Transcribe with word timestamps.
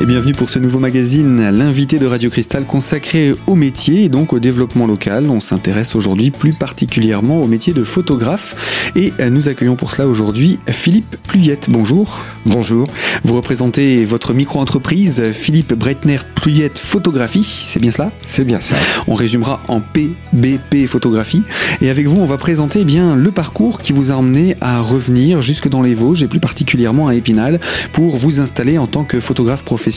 Et 0.00 0.06
bienvenue 0.06 0.32
pour 0.32 0.48
ce 0.48 0.58
nouveau 0.58 0.78
magazine, 0.78 1.50
l'invité 1.50 1.98
de 1.98 2.06
Radio 2.06 2.30
Cristal 2.30 2.64
consacré 2.64 3.34
au 3.46 3.54
métier 3.54 4.04
et 4.04 4.08
donc 4.08 4.32
au 4.32 4.38
développement 4.38 4.86
local. 4.86 5.28
On 5.28 5.40
s'intéresse 5.40 5.94
aujourd'hui 5.94 6.30
plus 6.30 6.54
particulièrement 6.54 7.42
au 7.42 7.46
métier 7.46 7.74
de 7.74 7.84
photographe 7.84 8.90
et 8.96 9.12
nous 9.30 9.50
accueillons 9.50 9.76
pour 9.76 9.92
cela 9.92 10.08
aujourd'hui 10.08 10.58
Philippe 10.68 11.18
Pluyette. 11.24 11.68
Bonjour. 11.68 12.22
Bonjour. 12.46 12.88
Vous 13.24 13.36
représentez 13.36 14.06
votre 14.06 14.32
micro-entreprise 14.32 15.32
Philippe 15.32 15.74
Breitner 15.74 16.20
Pluyette 16.34 16.78
Photographie, 16.78 17.44
c'est 17.44 17.78
bien 17.78 17.90
cela? 17.90 18.10
C'est 18.26 18.44
bien 18.44 18.62
ça. 18.62 18.76
On 19.06 19.12
résumera 19.12 19.60
en 19.68 19.82
PBP 19.82 20.86
Photographie 20.86 21.42
et 21.82 21.90
avec 21.90 22.06
vous 22.06 22.18
on 22.18 22.26
va 22.26 22.38
présenter 22.38 22.80
eh 22.80 22.84
bien 22.86 23.16
le 23.16 23.30
parcours 23.32 23.82
qui 23.82 23.92
vous 23.92 24.12
a 24.12 24.14
emmené 24.14 24.56
à 24.62 24.80
revenir 24.80 25.42
jusque 25.42 25.68
dans 25.68 25.82
les 25.82 25.92
Vosges 25.92 26.22
et 26.22 26.28
plus 26.28 26.40
particulièrement 26.40 27.08
à 27.08 27.14
Épinal 27.14 27.60
pour 27.92 28.16
vous 28.16 28.40
installer 28.40 28.78
en 28.78 28.86
tant 28.86 29.04
que 29.04 29.20
photographe 29.20 29.62
professionnel. 29.62 29.89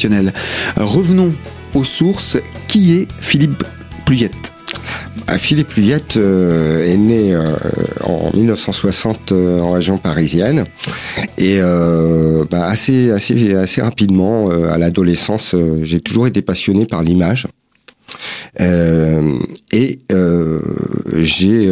Revenons 0.75 1.33
aux 1.73 1.83
sources. 1.83 2.37
Qui 2.67 2.93
est 2.93 3.07
Philippe 3.21 3.63
Pluyette 4.05 4.53
ah, 5.27 5.37
Philippe 5.37 5.69
Pluyette 5.69 6.17
euh, 6.17 6.85
est 6.85 6.97
né 6.97 7.33
euh, 7.33 7.55
en 8.03 8.31
1960 8.33 9.31
euh, 9.31 9.59
en 9.61 9.69
région 9.69 9.97
parisienne. 9.97 10.65
Et 11.37 11.59
bah, 12.51 12.65
assez, 12.65 13.11
assez, 13.11 13.55
assez 13.55 13.81
rapidement 13.81 14.49
à 14.49 14.77
l'adolescence 14.77 15.55
j'ai 15.81 15.99
toujours 15.99 16.27
été 16.27 16.41
passionné 16.41 16.85
par 16.85 17.03
l'image. 17.03 17.47
Et 18.59 19.99
j'ai 21.17 21.69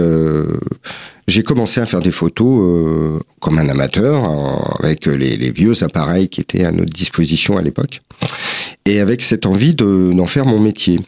j'ai 1.31 1.43
commencé 1.43 1.79
à 1.79 1.85
faire 1.85 2.01
des 2.01 2.11
photos 2.11 2.59
euh, 2.61 3.19
comme 3.39 3.57
un 3.57 3.69
amateur, 3.69 4.29
avec 4.83 5.05
les, 5.05 5.51
vieux 5.51 5.81
appareils 5.81 6.27
qui 6.27 6.41
étaient 6.41 6.65
à 6.65 6.71
notre 6.71 6.91
disposition 6.91 7.57
à 7.57 7.61
l'époque, 7.61 8.01
et 8.85 8.99
avec 8.99 9.21
cette 9.21 9.45
envie 9.45 9.73
d'en 9.73 10.25
faire 10.25 10.45
mon 10.45 10.59
métier. 10.59 10.99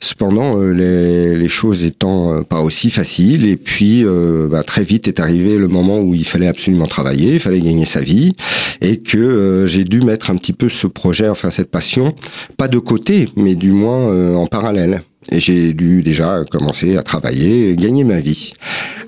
Cependant, 0.00 0.58
euh, 0.58 0.72
les, 0.72 1.48
choses 1.48 1.84
étant 1.84 2.32
euh, 2.32 2.42
pas 2.42 2.62
aussi 2.62 2.88
faciles, 2.88 3.46
et 3.46 3.56
puis 3.56 4.04
bah, 4.50 4.62
très 4.62 4.84
vite 4.84 5.06
est 5.06 5.20
arrivé 5.20 5.58
le 5.58 5.68
moment 5.68 6.00
où 6.00 6.14
il 6.14 6.24
fallait 6.24 6.48
absolument 6.48 6.86
travailler, 6.86 7.34
il 7.34 7.40
fallait 7.40 7.60
gagner 7.60 7.84
sa 7.84 8.00
vie, 8.00 8.32
et 8.80 9.00
que 9.00 9.64
j'ai 9.66 9.84
dû 9.84 10.00
mettre 10.00 10.30
un 10.30 10.36
petit 10.36 10.54
peu 10.54 10.70
ce 10.70 10.86
projet, 10.86 11.28
enfin 11.28 11.50
cette 11.50 11.70
passion, 11.70 12.14
pas 12.56 12.68
de 12.68 12.78
côté, 12.78 13.28
mais 13.36 13.54
du 13.54 13.72
moins 13.72 14.34
en 14.34 14.46
parallèle. 14.46 15.02
Et 15.30 15.40
j'ai 15.40 15.72
dû 15.72 16.02
déjà 16.02 16.44
commencer 16.50 16.96
à 16.96 17.02
travailler, 17.02 17.76
gagner 17.76 18.04
ma 18.04 18.20
vie. 18.20 18.54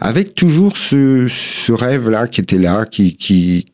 Avec 0.01 0.35
toujours 0.35 0.77
ce, 0.77 1.27
ce 1.29 1.73
rêve-là 1.73 2.27
qui 2.27 2.41
était 2.41 2.59
là, 2.59 2.85
qui, 2.85 3.17
qui, 3.17 3.67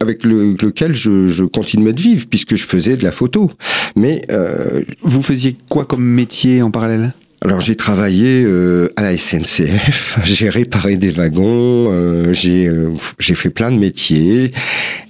avec 0.00 0.24
le, 0.24 0.56
lequel 0.60 0.94
je, 0.94 1.28
je 1.28 1.44
continuais 1.44 1.92
de 1.92 2.00
vivre, 2.00 2.26
puisque 2.28 2.56
je 2.56 2.66
faisais 2.66 2.96
de 2.96 3.04
la 3.04 3.12
photo. 3.12 3.50
Mais 3.96 4.22
euh, 4.30 4.82
Vous 5.02 5.22
faisiez 5.22 5.56
quoi 5.68 5.84
comme 5.84 6.04
métier 6.04 6.62
en 6.62 6.70
parallèle? 6.70 7.12
Alors 7.40 7.60
j'ai 7.60 7.76
travaillé 7.76 8.42
euh, 8.44 8.92
à 8.96 9.02
la 9.02 9.16
SNCF, 9.16 10.18
j'ai 10.24 10.48
réparé 10.48 10.96
des 10.96 11.10
wagons, 11.10 11.88
euh, 11.88 12.32
j'ai 12.32 12.66
euh, 12.66 12.90
j'ai 13.20 13.36
fait 13.36 13.50
plein 13.50 13.70
de 13.70 13.78
métiers, 13.78 14.50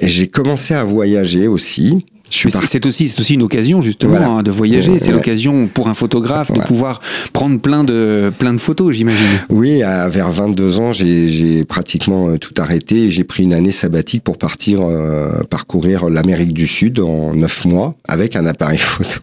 j'ai 0.03 0.29
commencé 0.29 0.75
à 0.75 0.85
voyager 0.85 1.48
aussi. 1.48 2.05
C'est 2.31 2.87
aussi, 2.87 3.12
aussi 3.19 3.34
une 3.34 3.43
occasion 3.43 3.81
justement 3.81 4.39
hein, 4.39 4.43
de 4.43 4.51
voyager. 4.51 4.98
C'est 4.98 5.12
l'occasion 5.12 5.69
pour 5.73 5.89
un 5.89 5.95
photographe 5.95 6.53
de 6.53 6.61
pouvoir 6.61 7.01
prendre 7.33 7.59
plein 7.61 7.85
de, 7.85 8.33
plein 8.39 8.53
de 8.53 8.59
photos, 8.59 8.95
j'imagine. 8.95 9.27
Oui, 9.51 9.83
à, 9.83 10.09
vers 10.09 10.31
22 10.31 10.81
ans, 10.81 10.93
j'ai 10.93 11.65
pratiquement 11.65 12.29
euh, 12.29 12.39
tout 12.39 12.55
arrêté 12.59 13.05
et 13.05 13.11
j'ai 13.11 13.25
pris 13.25 13.45
une 13.45 13.55
année 13.55 13.73
sabbatique 13.73 14.23
pour 14.23 14.39
partir 14.39 14.81
euh, 14.83 15.43
parcourir 15.51 16.08
l'Amérique 16.08 16.52
du 16.52 16.67
Sud 16.67 17.01
en 17.01 17.35
9 17.35 17.64
mois 17.67 17.95
avec 18.07 18.36
un 18.36 18.47
appareil 18.47 18.79
photo. 18.79 19.20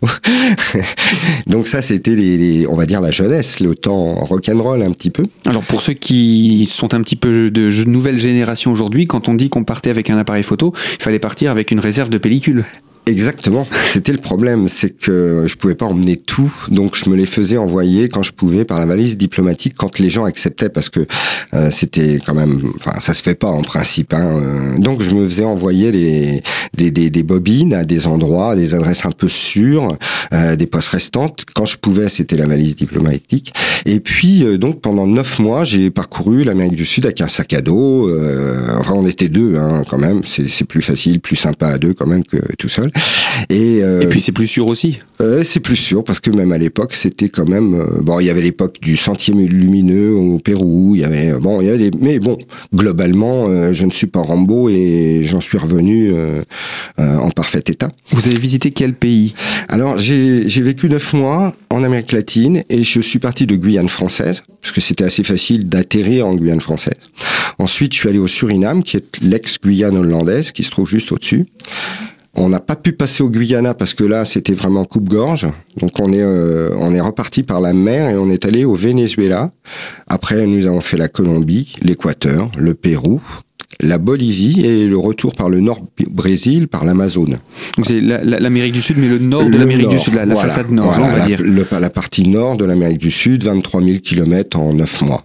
Donc 1.47 1.67
ça, 1.67 1.81
c'était 1.81 2.15
les, 2.15 2.67
on 2.67 2.75
va 2.75 2.85
dire 2.85 3.01
la 3.01 3.11
jeunesse, 3.11 3.59
le 3.59 3.75
temps 3.75 4.15
rock'n'roll 4.15 4.81
un 4.81 4.91
petit 4.91 5.09
peu. 5.09 5.25
Alors 5.45 5.63
pour 5.63 5.81
ceux 5.81 5.93
qui 5.93 6.67
sont 6.71 6.93
un 6.93 7.01
petit 7.01 7.15
peu 7.15 7.49
de 7.49 7.83
nouvelle 7.85 8.17
génération 8.17 8.71
aujourd'hui, 8.71 9.05
quand 9.05 9.29
on 9.29 9.33
dit 9.33 9.49
qu'on 9.49 9.63
partait 9.63 9.89
avec 9.89 10.09
un 10.09 10.17
appareil 10.17 10.43
photo, 10.43 10.73
il 10.99 11.03
fallait 11.03 11.19
partir 11.19 11.51
avec 11.51 11.71
une 11.71 11.79
réserve 11.79 12.09
de 12.09 12.17
pellicule. 12.17 12.65
Exactement. 13.07 13.67
C'était 13.85 14.11
le 14.11 14.17
problème, 14.17 14.67
c'est 14.67 14.89
que 14.89 15.45
je 15.45 15.55
pouvais 15.55 15.75
pas 15.75 15.85
emmener 15.85 16.17
tout, 16.17 16.51
donc 16.69 16.95
je 16.95 17.07
me 17.07 17.15
les 17.15 17.27
faisais 17.27 17.57
envoyer 17.57 18.09
quand 18.09 18.23
je 18.23 18.31
pouvais 18.31 18.65
par 18.65 18.79
la 18.79 18.87
valise 18.87 19.15
diplomatique 19.15 19.75
quand 19.77 19.99
les 19.99 20.09
gens 20.09 20.25
acceptaient, 20.25 20.69
parce 20.69 20.89
que 20.89 21.05
euh, 21.53 21.69
c'était 21.69 22.19
quand 22.25 22.33
même, 22.33 22.73
enfin 22.77 22.99
ça 22.99 23.13
se 23.13 23.21
fait 23.21 23.35
pas 23.35 23.49
en 23.49 23.61
principe. 23.61 24.11
Hein, 24.13 24.39
euh. 24.41 24.79
donc 24.79 25.03
je 25.03 25.11
me 25.11 25.23
faisais 25.27 25.43
envoyer 25.43 25.91
des, 25.91 26.41
des, 26.73 27.09
des, 27.11 27.23
bobines 27.23 27.75
à 27.75 27.85
des 27.85 28.07
endroits, 28.07 28.55
des 28.55 28.73
adresses 28.73 29.05
un 29.05 29.11
peu 29.11 29.29
sûres, 29.29 29.95
euh, 30.33 30.55
des 30.55 30.65
postes 30.65 30.89
restantes. 30.89 31.45
Quand 31.53 31.65
je 31.65 31.77
pouvais, 31.77 32.09
c'était 32.09 32.37
la 32.37 32.47
valise 32.47 32.75
diplomatique. 32.75 33.53
Et 33.85 33.99
puis 33.99 34.43
donc 34.57 34.81
pendant 34.81 35.05
neuf 35.05 35.37
mois, 35.37 35.63
j'ai 35.63 35.91
parcouru 35.91 36.43
l'Amérique 36.43 36.75
du 36.75 36.85
Sud 36.85 37.05
avec 37.05 37.21
un 37.21 37.27
sac 37.27 37.53
à 37.53 37.61
dos. 37.61 38.09
enfin 38.79 38.93
on 38.95 39.05
était 39.05 39.29
deux 39.29 39.57
hein, 39.57 39.83
quand 39.87 39.99
même. 39.99 40.23
C'est 40.25 40.65
plus 40.65 40.81
facile, 40.81 41.19
plus 41.19 41.35
sympa 41.35 41.67
à 41.67 41.77
deux 41.77 41.93
quand 41.93 42.07
même 42.07 42.23
que 42.23 42.37
tout 42.57 42.69
seul. 42.69 42.91
Euh, 43.51 44.01
Et, 44.01 44.07
puis 44.07 44.21
c'est 44.21 44.31
plus 44.31 44.47
sûr 44.47 44.67
aussi. 44.67 44.99
Euh, 45.21 45.43
c'est 45.43 45.59
plus 45.59 45.75
sûr 45.75 46.03
parce 46.03 46.19
que 46.19 46.31
même 46.31 46.51
à 46.51 46.57
l'époque, 46.57 46.93
c'était 46.93 47.29
quand 47.29 47.47
même 47.47 47.73
euh, 47.73 48.01
bon. 48.01 48.19
Il 48.19 48.25
y 48.25 48.29
avait 48.29 48.41
l'époque 48.41 48.77
du 48.81 48.97
sentier 48.97 49.33
lumineux 49.33 50.13
au 50.13 50.39
Pérou. 50.39 50.95
Il 50.95 51.01
y 51.01 51.03
avait 51.03 51.33
bon, 51.39 51.61
il 51.61 51.67
y 51.67 51.69
avait 51.69 51.91
mais 51.99 52.19
bon, 52.19 52.37
globalement, 52.73 53.47
je 53.71 53.85
ne 53.85 53.91
suis 53.91 54.07
pas 54.07 54.21
Rambo 54.21 54.69
et 54.69 55.21
j'en 55.23 55.41
suis 55.41 55.57
revenu 55.57 56.13
en 56.97 57.29
parfait 57.31 57.63
état. 57.67 57.91
Vous 58.11 58.27
avez 58.27 58.37
visité 58.37 58.71
quel 58.71 58.93
pays? 58.93 59.33
Alors 59.69 59.97
j'ai 59.97 60.61
vécu 60.61 60.89
neuf 60.89 61.13
mois 61.13 61.55
en 61.69 61.83
Amérique 61.83 62.11
latine 62.11 62.63
et 62.69 62.83
je 62.83 62.99
suis 63.01 63.19
parti 63.19 63.45
de 63.45 63.55
Guyane 63.55 63.89
française 63.89 64.43
parce 64.61 64.73
que 64.73 64.81
c'était 64.81 65.03
assez 65.03 65.23
facile 65.23 65.67
d'atterrir 65.67 66.27
en 66.27 66.35
Guyane 66.35 66.61
française. 66.61 66.97
Ensuite, 67.59 67.93
je 67.93 67.99
suis 67.99 68.09
allé 68.09 68.19
au 68.19 68.27
Suriname, 68.27 68.83
qui 68.83 68.97
est 68.97 69.17
l'ex-Guyane 69.21 69.95
hollandaise, 69.95 70.51
qui 70.51 70.63
se 70.63 70.71
trouve 70.71 70.89
juste 70.89 71.11
au-dessus. 71.11 71.45
On 72.37 72.49
n'a 72.49 72.59
pas 72.59 72.75
pu 72.75 72.91
passer 72.91 73.23
au 73.23 73.29
Guyana 73.29 73.73
parce 73.73 73.93
que 73.93 74.03
là, 74.03 74.25
c'était 74.25 74.53
vraiment 74.53 74.83
coupe-gorge. 74.83 75.47
Donc 75.79 75.99
on 75.99 76.11
est 76.11 76.21
euh, 76.21 76.69
on 76.79 76.93
est 76.93 76.99
reparti 76.99 77.43
par 77.43 77.61
la 77.61 77.73
mer 77.73 78.09
et 78.09 78.17
on 78.17 78.29
est 78.29 78.45
allé 78.45 78.65
au 78.65 78.75
Venezuela. 78.75 79.51
Après, 80.07 80.45
nous 80.45 80.65
avons 80.65 80.81
fait 80.81 80.97
la 80.97 81.07
Colombie, 81.07 81.73
l'Équateur, 81.81 82.51
le 82.57 82.73
Pérou, 82.73 83.21
la 83.79 83.97
Bolivie 83.97 84.65
et 84.65 84.85
le 84.85 84.97
retour 84.97 85.33
par 85.33 85.49
le 85.49 85.61
nord 85.61 85.81
Brésil, 86.09 86.67
par 86.67 86.83
l'Amazone. 86.83 87.39
Donc 87.77 87.85
c'est 87.85 88.01
l'Amérique 88.01 88.73
du 88.73 88.81
Sud, 88.81 88.97
mais 88.97 89.07
le 89.07 89.19
nord 89.19 89.49
de 89.49 89.57
l'Amérique 89.57 89.89
du 89.89 89.99
Sud, 89.99 90.15
la, 90.15 90.35
façade 90.35 90.71
nord, 90.71 90.93
on 90.97 91.07
va 91.07 91.19
la, 91.19 91.25
dire. 91.25 91.41
la 91.41 91.89
partie 91.89 92.27
nord 92.27 92.57
de 92.57 92.65
l'Amérique 92.65 92.99
du 92.99 93.11
Sud, 93.11 93.43
23 93.45 93.81
000 93.81 93.99
km 93.99 94.59
en 94.59 94.73
9 94.73 95.01
mois. 95.01 95.23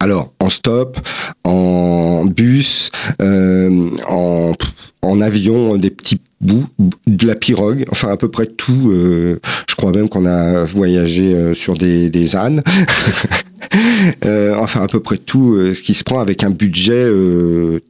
Alors, 0.00 0.32
en 0.38 0.48
stop, 0.48 0.98
en 1.44 2.24
bus, 2.24 2.90
euh, 3.20 3.90
en, 4.08 4.52
en 5.02 5.20
avion, 5.20 5.76
des 5.76 5.90
petits 5.90 6.20
bout 6.40 6.66
de 7.06 7.26
la 7.26 7.34
pirogue, 7.34 7.84
enfin 7.90 8.08
à 8.08 8.16
peu 8.16 8.28
près 8.28 8.46
tout. 8.46 8.90
Euh, 8.90 9.38
je 9.68 9.74
crois 9.74 9.92
même 9.92 10.08
qu'on 10.08 10.26
a 10.26 10.64
voyagé 10.64 11.34
euh, 11.34 11.54
sur 11.54 11.74
des, 11.74 12.10
des 12.10 12.36
ânes. 12.36 12.62
euh, 14.24 14.54
enfin 14.56 14.82
à 14.82 14.86
peu 14.86 15.00
près 15.00 15.18
tout 15.18 15.54
euh, 15.54 15.74
ce 15.74 15.82
qui 15.82 15.94
se 15.94 16.04
prend 16.04 16.20
avec 16.20 16.44
un 16.44 16.50
budget 16.50 17.06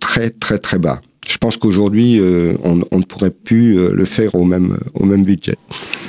très 0.01 0.31
très 0.31 0.59
très 0.59 0.79
bas. 0.79 1.01
Je 1.29 1.37
pense 1.37 1.59
qu'aujourd'hui, 1.59 2.23
on, 2.65 2.81
on, 2.91 2.99
ne 2.99 3.03
pourrait 3.03 3.31
plus 3.31 3.93
le 3.93 4.05
faire 4.07 4.35
au 4.35 4.47
même, 4.47 4.79
au 4.95 5.05
même 5.05 5.25
budget. 5.25 5.57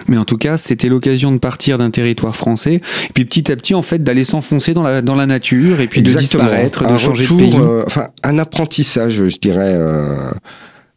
Mais 0.08 0.18
en 0.18 0.24
tout 0.24 0.38
cas, 0.38 0.56
c'était 0.56 0.88
l'occasion 0.88 1.34
de 1.34 1.40
partir 1.40 1.78
d'un 1.78 1.92
territoire 1.92 2.34
français, 2.38 2.76
et 2.76 3.14
puis 3.14 3.26
petit 3.26 3.52
à 3.52 3.58
petit, 3.58 3.74
en 3.74 3.82
fait, 3.82 4.02
d'aller 4.02 4.24
s'enfoncer 4.24 4.74
dans 4.74 4.82
la, 4.82 5.02
dans 5.02 5.16
la 5.16 5.26
nature, 5.26 5.82
et 5.82 5.88
puis 5.88 6.02
de 6.02 6.14
disparaître, 6.14 6.90
de 6.90 6.96
changer 6.96 7.26
de 7.26 7.34
pays. 7.34 7.54
enfin, 7.86 8.08
un 8.24 8.40
apprentissage, 8.40 9.28
je 9.28 9.38
dirais 9.40 9.78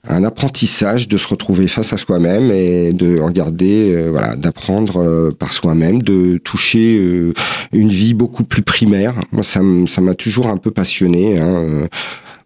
un 0.08 0.24
apprentissage 0.24 1.06
de 1.06 1.16
se 1.16 1.28
retrouver 1.28 1.68
face 1.68 1.92
à 1.92 1.96
soi-même 1.96 2.50
et 2.50 2.92
de 2.92 3.20
regarder, 3.20 3.94
euh, 3.94 4.10
voilà, 4.10 4.34
d'apprendre 4.34 5.00
euh, 5.00 5.30
par 5.30 5.52
soi-même, 5.52 6.02
de 6.02 6.38
toucher 6.38 6.98
euh, 6.98 7.32
une 7.72 7.88
vie 7.88 8.12
beaucoup 8.12 8.42
plus 8.42 8.62
primaire. 8.62 9.14
Moi, 9.30 9.44
ça 9.44 9.60
m'a 9.62 10.14
toujours 10.14 10.48
un 10.48 10.56
peu 10.56 10.72
passionné. 10.72 11.38
Hein, 11.38 11.86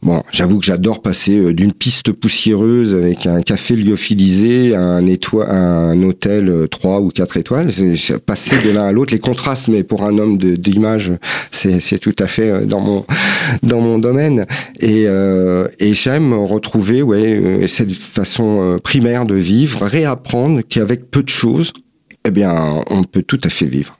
Bon, 0.06 0.22
j'avoue 0.30 0.60
que 0.60 0.64
j'adore 0.64 1.02
passer 1.02 1.36
euh, 1.36 1.52
d'une 1.52 1.72
piste 1.72 2.12
poussiéreuse 2.12 2.94
avec 2.94 3.26
un 3.26 3.42
café 3.42 3.74
lyophilisé 3.74 4.72
à 4.72 4.80
un, 4.80 5.04
un 5.04 6.02
hôtel 6.04 6.68
3 6.70 6.98
euh, 6.98 7.02
ou 7.02 7.08
4 7.08 7.36
étoiles. 7.38 7.66
Passer 8.24 8.56
de 8.62 8.70
l'un 8.70 8.84
à 8.84 8.92
l'autre, 8.92 9.12
les 9.12 9.18
contrastes, 9.18 9.66
mais 9.66 9.82
pour 9.82 10.04
un 10.04 10.16
homme 10.18 10.38
d'image, 10.38 11.12
c'est 11.50 11.98
tout 11.98 12.14
à 12.20 12.28
fait 12.28 12.50
euh, 12.52 12.66
dans 12.66 12.78
mon, 12.78 13.04
dans 13.64 13.80
mon 13.80 13.98
domaine. 13.98 14.46
Et, 14.78 15.06
et 15.06 15.94
j'aime 15.94 16.32
retrouver 16.32 17.02
ouais, 17.02 17.66
cette 17.66 17.90
façon 17.90 18.78
primaire 18.84 19.26
de 19.26 19.34
vivre, 19.34 19.84
réapprendre 19.84 20.60
qu'avec 20.68 21.10
peu 21.10 21.24
de 21.24 21.28
choses, 21.28 21.72
eh 22.24 22.30
bien, 22.30 22.80
on 22.90 23.02
peut 23.02 23.22
tout 23.22 23.40
à 23.42 23.48
fait 23.48 23.66
vivre. 23.66 23.98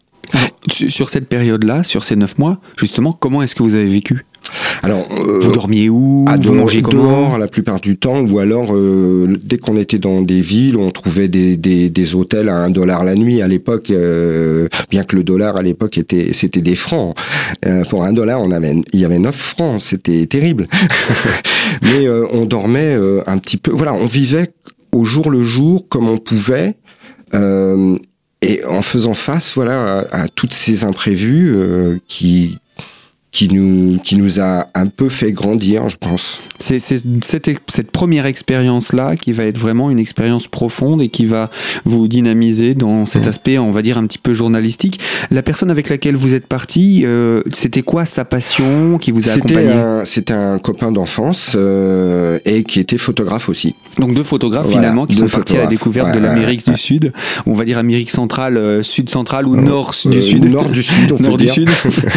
sur 0.71 1.11
cette 1.11 1.29
période-là, 1.29 1.83
sur 1.83 2.05
ces 2.05 2.15
neuf 2.15 2.39
mois, 2.39 2.61
justement, 2.79 3.13
comment 3.13 3.43
est-ce 3.43 3.57
que 3.57 3.65
vous 3.65 3.75
avez 3.75 3.89
vécu? 3.89 4.25
Alors, 4.83 5.07
vous 5.11 5.53
dormiez 5.53 5.89
où? 5.89 6.25
à 6.29 6.37
Vous 6.37 6.55
mangez 6.55 6.83
comment? 6.83 7.37
la 7.39 7.49
plupart 7.49 7.81
du 7.81 7.97
temps, 7.97 8.21
ou 8.21 8.39
alors 8.39 8.75
dès 9.43 9.59
qu'on 9.59 9.77
était 9.77 9.99
dans 9.99 10.23
des 10.23 10.41
villes, 10.41 10.77
on 10.77 10.91
trouvait 10.91 11.29
des, 11.29 11.57
des, 11.57 11.89
des 11.91 12.15
hôtels 12.15 12.49
à 12.49 12.57
un 12.57 12.71
dollar 12.71 13.05
la 13.05 13.15
nuit. 13.15 13.43
À 13.43 13.49
l'époque, 13.49 13.93
bien 14.91 15.05
que 15.05 15.17
le 15.17 15.23
dollar 15.25 15.57
à 15.57 15.63
l'époque 15.63 15.99
était 15.99 16.33
c'était 16.33 16.61
des 16.61 16.77
francs. 16.77 17.17
pour 17.89 18.05
un 18.05 18.13
dollar, 18.13 18.41
on 18.41 18.51
avait 18.51 18.75
il 18.93 19.01
y 19.01 19.05
avait 19.05 19.19
9 19.19 19.35
francs. 19.35 19.81
C'était 19.81 20.27
terrible. 20.27 20.67
Mais 21.83 22.09
on 22.33 22.45
dormait 22.45 22.97
un 23.27 23.39
petit 23.39 23.57
peu. 23.57 23.71
Voilà, 23.73 23.95
on 23.95 24.07
vivait 24.07 24.51
au 24.93 25.05
jour 25.05 25.31
le 25.31 25.43
jour 25.45 25.87
comme 25.89 26.09
on 26.09 26.19
pouvait. 26.19 26.75
Euh, 27.35 27.97
et 28.43 28.65
en 28.67 28.83
faisant 28.83 29.15
face 29.15 29.55
voilà 29.55 29.99
à, 30.13 30.23
à 30.23 30.29
toutes 30.29 30.53
ces 30.53 30.85
imprévus 30.85 31.53
euh, 31.57 31.99
qui 32.07 32.59
qui 33.37 33.49
nous, 33.49 33.99
qui 33.99 34.17
nous 34.17 34.41
a 34.41 34.69
un 34.75 34.87
peu 34.87 35.11
fait 35.11 35.31
grandir, 35.31 35.91
je 35.91 35.99
pense. 35.99 36.41
C'est 36.59 36.79
cette, 36.79 37.05
cette 37.67 37.91
première 37.91 38.25
expérience-là 38.25 39.15
qui 39.15 39.33
va 39.33 39.45
être 39.45 39.59
vraiment 39.59 39.91
une 39.91 39.99
expérience 39.99 40.49
profonde 40.49 41.03
et 41.03 41.09
qui 41.09 41.27
va 41.27 41.51
vous 41.85 42.09
dynamiser 42.09 42.75
dans 42.75 43.05
cet 43.05 43.27
mmh. 43.27 43.29
aspect, 43.29 43.59
on 43.59 43.71
va 43.71 43.83
dire, 43.83 43.99
un 43.99 44.07
petit 44.07 44.17
peu 44.17 44.33
journalistique. 44.33 45.01
La 45.31 45.43
personne 45.43 45.71
avec 45.71 45.91
laquelle 45.91 46.17
vous 46.17 46.33
êtes 46.33 46.47
parti, 46.47 47.03
euh, 47.05 47.43
c'était 47.53 47.83
quoi 47.83 48.07
sa 48.07 48.25
passion 48.25 48.97
qui 48.97 49.11
vous 49.11 49.29
a 49.29 49.33
accompagné 49.33 49.75
C'était 50.07 50.33
un 50.33 50.59
copain 50.59 50.91
d'enfance 50.91 51.53
euh, 51.57 52.39
et 52.47 52.63
qui 52.63 52.81
était 52.81 52.97
photographe 52.97 53.51
aussi. 53.51 53.75
Donc 53.99 54.15
deux 54.15 54.25
photographes 54.25 54.71
finalement 54.71 55.05
qui 55.05 55.17
sont 55.17 55.29
partis 55.29 55.57
à 55.59 55.65
la 55.65 55.67
découverte 55.67 56.15
de 56.15 56.21
l'Amérique 56.21 56.67
du 56.67 56.79
Sud, 56.79 57.13
on 57.45 57.53
va 57.53 57.67
dire 57.67 57.77
Amérique 57.77 58.11
centrale, 58.11 58.57
euh, 58.57 58.83
sud 58.83 59.11
centrale 59.11 59.47
ou 59.47 59.57
nord 59.57 59.95
du 60.07 60.23
sud. 60.23 60.47
Nord 60.47 60.71
du 60.71 60.83
sud, 60.83 61.13
on 61.13 61.19
nord 61.23 61.37
du 61.37 61.49
sud. 61.49 61.69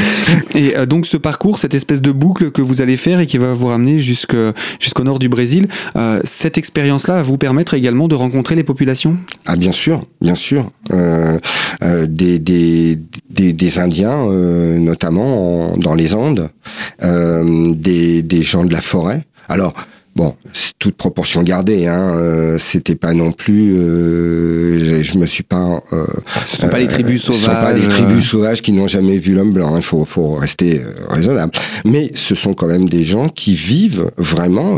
et 0.56 0.76
donc 0.88 1.09
ce 1.10 1.18
parcours, 1.18 1.58
cette 1.58 1.74
espèce 1.74 2.02
de 2.02 2.12
boucle 2.12 2.52
que 2.52 2.62
vous 2.62 2.82
allez 2.82 2.96
faire 2.96 3.20
et 3.20 3.26
qui 3.26 3.38
va 3.38 3.54
vous 3.54 3.68
ramener 3.68 3.98
jusqu'au 3.98 5.04
nord 5.04 5.18
du 5.18 5.28
Brésil, 5.28 5.68
euh, 5.96 6.22
cette 6.24 6.58
expérience-là 6.58 7.16
va 7.16 7.22
vous 7.24 7.38
permettre 7.38 7.74
également 7.74 8.08
de 8.08 8.16
rencontrer 8.16 8.56
les 8.56 8.64
populations? 8.64 9.18
Ah 9.48 9.56
bien 9.56 9.72
sûr, 9.72 10.06
bien 10.22 10.36
sûr. 10.36 10.72
Euh, 10.92 11.40
euh, 11.84 12.06
des, 12.08 13.00
Indiens, 13.80 14.26
notamment 14.80 15.76
dans 15.78 15.96
les 15.96 16.14
Andes, 16.14 16.50
des, 17.02 18.22
des 18.22 18.42
gens 18.42 18.66
de 18.66 18.72
la 18.72 18.82
forêt. 18.82 19.26
Alors, 19.48 19.74
Bon, 20.20 20.36
toute 20.80 20.96
proportion 20.96 21.44
gardée, 21.44 21.88
hein, 21.88 22.14
euh, 22.18 22.58
c'était 22.58 22.98
pas 22.98 23.14
non 23.14 23.32
plus. 23.32 23.80
Euh, 23.80 25.02
je, 25.02 25.18
me 25.18 25.26
suis 25.26 25.44
pas. 25.44 25.82
Euh, 25.94 26.06
ce 26.46 26.58
sont 26.58 26.68
pas 26.68 26.80
les 26.80 26.90
tribus 26.90 27.22
sauvages. 27.24 27.40
Ce 27.40 27.46
sont 27.46 27.52
pas 27.54 27.74
des 27.74 27.88
tribus 27.88 28.26
sauvages 28.26 28.62
qui 28.62 28.74
n'ont 28.74 28.88
jamais 28.88 29.18
vu 29.18 29.34
l'homme 29.34 29.54
blanc. 29.54 29.78
Il 29.78 29.82
faut, 29.82 30.04
faut 30.04 30.32
rester 30.34 30.82
raisonnable. 31.08 31.54
Mais 31.86 32.12
ce 32.16 32.36
sont 32.36 32.54
quand 32.54 32.68
même 32.68 32.90
des 32.90 33.06
gens 33.06 33.30
qui 33.30 33.54
vivent 33.54 34.12
vraiment 34.18 34.78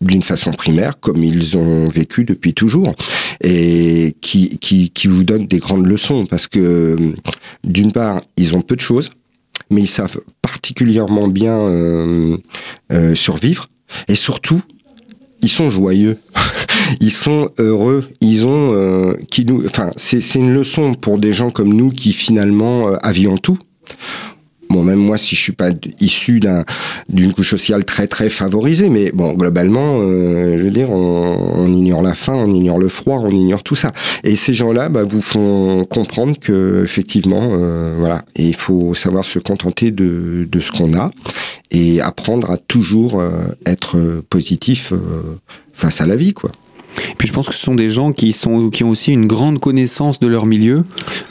d'une 0.00 0.22
façon 0.22 0.52
primaire, 0.52 1.00
comme 1.00 1.24
ils 1.24 1.56
ont 1.56 1.88
vécu 1.88 2.22
depuis 2.22 2.54
toujours, 2.54 2.94
et 3.42 4.14
qui, 4.20 4.58
qui, 4.58 4.90
qui 4.90 5.08
vous 5.08 5.24
donnent 5.24 5.48
des 5.48 5.58
grandes 5.58 5.86
leçons, 5.86 6.24
parce 6.24 6.46
que 6.46 6.96
d'une 7.64 7.90
part, 7.90 8.22
ils 8.36 8.54
ont 8.54 8.60
peu 8.60 8.76
de 8.76 8.80
choses, 8.80 9.10
mais 9.70 9.82
ils 9.82 9.88
savent 9.88 10.20
particulièrement 10.42 11.28
bien 11.28 11.58
euh, 11.58 12.36
euh, 12.92 13.14
survivre 13.14 13.68
et 14.08 14.14
surtout, 14.14 14.62
ils 15.42 15.48
sont 15.48 15.68
joyeux. 15.68 16.18
ils 17.00 17.12
sont 17.12 17.50
heureux. 17.58 18.08
Ils 18.20 18.46
ont, 18.46 18.72
euh, 18.74 19.14
qui 19.30 19.44
nous, 19.44 19.64
enfin, 19.66 19.90
c'est 19.96 20.34
une 20.34 20.52
leçon 20.52 20.94
pour 20.94 21.18
des 21.18 21.32
gens 21.32 21.50
comme 21.50 21.72
nous 21.72 21.90
qui 21.90 22.12
finalement 22.12 22.88
euh, 22.88 22.96
avions 23.02 23.38
tout. 23.38 23.58
Même 24.82 24.98
moi, 24.98 25.16
si 25.16 25.36
je 25.36 25.40
suis 25.40 25.52
pas 25.52 25.70
issu 26.00 26.40
d'une 27.08 27.32
couche 27.32 27.50
sociale 27.50 27.84
très 27.84 28.06
très 28.06 28.28
favorisée, 28.28 28.88
mais 28.88 29.10
bon, 29.12 29.34
globalement, 29.34 29.98
euh, 30.00 30.58
je 30.58 30.64
veux 30.64 30.70
dire, 30.70 30.90
on, 30.90 31.72
ignore 31.72 32.02
la 32.02 32.14
faim, 32.14 32.34
on 32.34 32.50
ignore 32.50 32.78
le 32.78 32.88
froid, 32.88 33.20
on 33.22 33.30
ignore 33.30 33.62
tout 33.62 33.74
ça. 33.74 33.92
Et 34.24 34.36
ces 34.36 34.54
gens-là, 34.54 34.88
bah, 34.88 35.04
vous 35.04 35.20
font 35.20 35.84
comprendre 35.84 36.38
que 36.38 36.82
effectivement, 36.82 37.50
euh, 37.52 37.94
voilà, 37.98 38.24
il 38.36 38.56
faut 38.56 38.94
savoir 38.94 39.24
se 39.24 39.38
contenter 39.38 39.90
de, 39.90 40.48
de 40.50 40.60
ce 40.60 40.72
qu'on 40.72 40.94
a 40.94 41.10
et 41.70 42.00
apprendre 42.00 42.50
à 42.50 42.56
toujours 42.56 43.20
euh, 43.20 43.30
être 43.66 44.22
positif 44.30 44.92
face 45.72 46.00
à 46.00 46.06
la 46.06 46.16
vie, 46.16 46.32
quoi. 46.32 46.50
Puis 47.16 47.28
je 47.28 47.32
pense 47.32 47.48
que 47.48 47.54
ce 47.54 47.60
sont 47.60 47.74
des 47.74 47.88
gens 47.88 48.12
qui, 48.12 48.32
sont, 48.32 48.70
qui 48.70 48.84
ont 48.84 48.90
aussi 48.90 49.12
une 49.12 49.26
grande 49.26 49.58
connaissance 49.58 50.18
de 50.20 50.26
leur 50.26 50.46
milieu, 50.46 50.84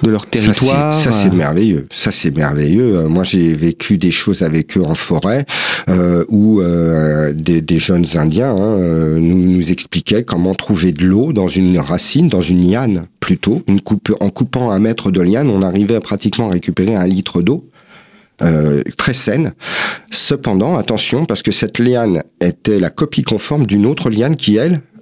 de 0.04 0.10
leur 0.10 0.26
territoire. 0.26 0.94
Ça, 0.94 1.12
c'est 1.12 1.34
merveilleux. 1.34 1.88
Ça, 1.92 2.12
c'est 2.12 2.36
merveilleux. 2.36 2.98
Euh, 2.98 3.08
moi, 3.08 3.24
j'ai 3.24 3.54
vécu 3.54 3.98
des 3.98 4.12
choses 4.12 4.42
avec 4.42 4.78
eux 4.78 4.84
en 4.84 4.96
forêt 4.96 5.46
euh, 5.90 6.26
où 6.30 6.62
euh, 6.62 7.34
des, 7.34 7.62
des, 7.62 7.80
jeunes 7.80 8.06
Indiens 8.16 8.52
hein, 8.52 8.78
euh, 8.80 9.20
nous, 9.20 9.38
nous 9.38 9.72
expliquaient 9.72 10.24
comment 10.24 10.56
trouver 10.56 10.92
de 10.92 11.06
l'eau 11.06 11.34
dans 11.34 11.48
une 11.48 11.80
racine, 11.80 12.28
dans 12.30 12.42
une 12.42 12.70
liane 12.70 13.06
plutôt. 13.20 13.64
Une 13.68 13.82
coupe, 13.82 14.14
en 14.20 14.30
coupant 14.30 14.72
un 14.72 14.80
mètre 14.80 15.12
de 15.12 15.22
liane, 15.22 15.50
on 15.50 15.62
arrivait 15.62 15.96
à 15.96 16.02
pratiquement 16.02 16.50
récupérer 16.50 16.96
un 16.96 17.08
litre 17.08 17.42
d'eau. 17.42 17.66
Euh, 18.44 18.84
très 18.98 19.16
saine. 19.16 19.54
Cependant, 20.12 20.78
attention, 20.78 21.26
parce 21.26 21.42
que 21.42 21.52
cette 21.52 21.80
liane 21.80 22.22
était 22.40 22.80
la 22.80 22.92
copie 22.92 23.24
conforme 23.24 23.66
d'une 23.66 23.88
autre 23.88 24.12
liane 24.12 24.36
qui, 24.36 24.58
elle, 24.58 24.74
euh, 24.74 24.97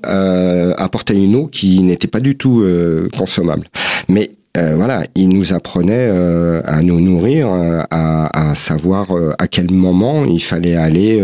apportait 0.78 1.22
une 1.22 1.36
eau 1.36 1.48
qui 1.48 1.82
n'était 1.82 2.08
pas 2.08 2.20
du 2.20 2.38
tout 2.38 2.62
euh, 2.62 3.08
consommable. 3.18 3.68
Mais 4.08 4.32
euh, 4.56 4.76
voilà, 4.76 5.04
il 5.16 5.30
nous 5.30 5.54
apprenait 5.54 5.94
euh, 6.10 6.62
à 6.66 6.82
nous 6.82 7.02
nourrir, 7.02 7.52
euh, 7.52 7.82
à, 7.92 8.56
savoir 8.56 9.08
à 9.38 9.48
quel 9.48 9.70
moment 9.70 10.24
il 10.24 10.40
fallait 10.40 10.76
aller 10.76 11.22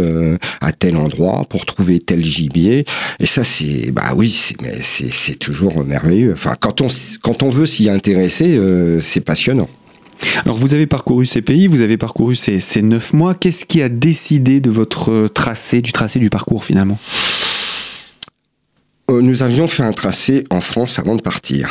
à 0.59 0.73
tel 0.73 0.97
endroit 0.97 1.45
pour 1.49 1.65
trouver 1.65 1.99
tel 1.99 2.23
gibier. 2.23 2.83
Et 3.19 3.25
ça, 3.25 3.45
c'est 3.45 3.91
bah 3.91 4.13
oui, 4.17 4.53
c'est 4.81 5.39
toujours 5.39 5.85
merveilleux. 5.85 6.33
Enfin, 6.33 6.55
quand 6.59 6.81
on 6.81 6.87
quand 7.21 7.41
on 7.43 7.49
veut 7.49 7.65
s'y 7.65 7.89
intéresser, 7.89 8.59
c'est 9.01 9.21
passionnant. 9.21 9.69
Alors 10.43 10.57
vous 10.57 10.73
avez 10.73 10.87
parcouru 10.87 11.25
ces 11.25 11.41
pays, 11.41 11.67
vous 11.67 11.81
avez 11.81 11.95
parcouru 11.95 12.35
ces 12.35 12.81
neuf 12.81 13.13
mois. 13.13 13.33
Qu'est-ce 13.33 13.65
qui 13.65 13.81
a 13.81 13.87
décidé 13.87 14.59
de 14.59 14.69
votre 14.69 15.29
tracé, 15.29 15.81
du 15.81 15.93
tracé 15.93 16.19
du 16.19 16.29
parcours 16.29 16.65
finalement? 16.65 16.99
Euh, 19.11 19.21
nous 19.21 19.43
avions 19.43 19.67
fait 19.67 19.83
un 19.83 19.93
tracé 19.93 20.43
en 20.49 20.61
France 20.61 20.99
avant 20.99 21.15
de 21.15 21.21
partir. 21.21 21.69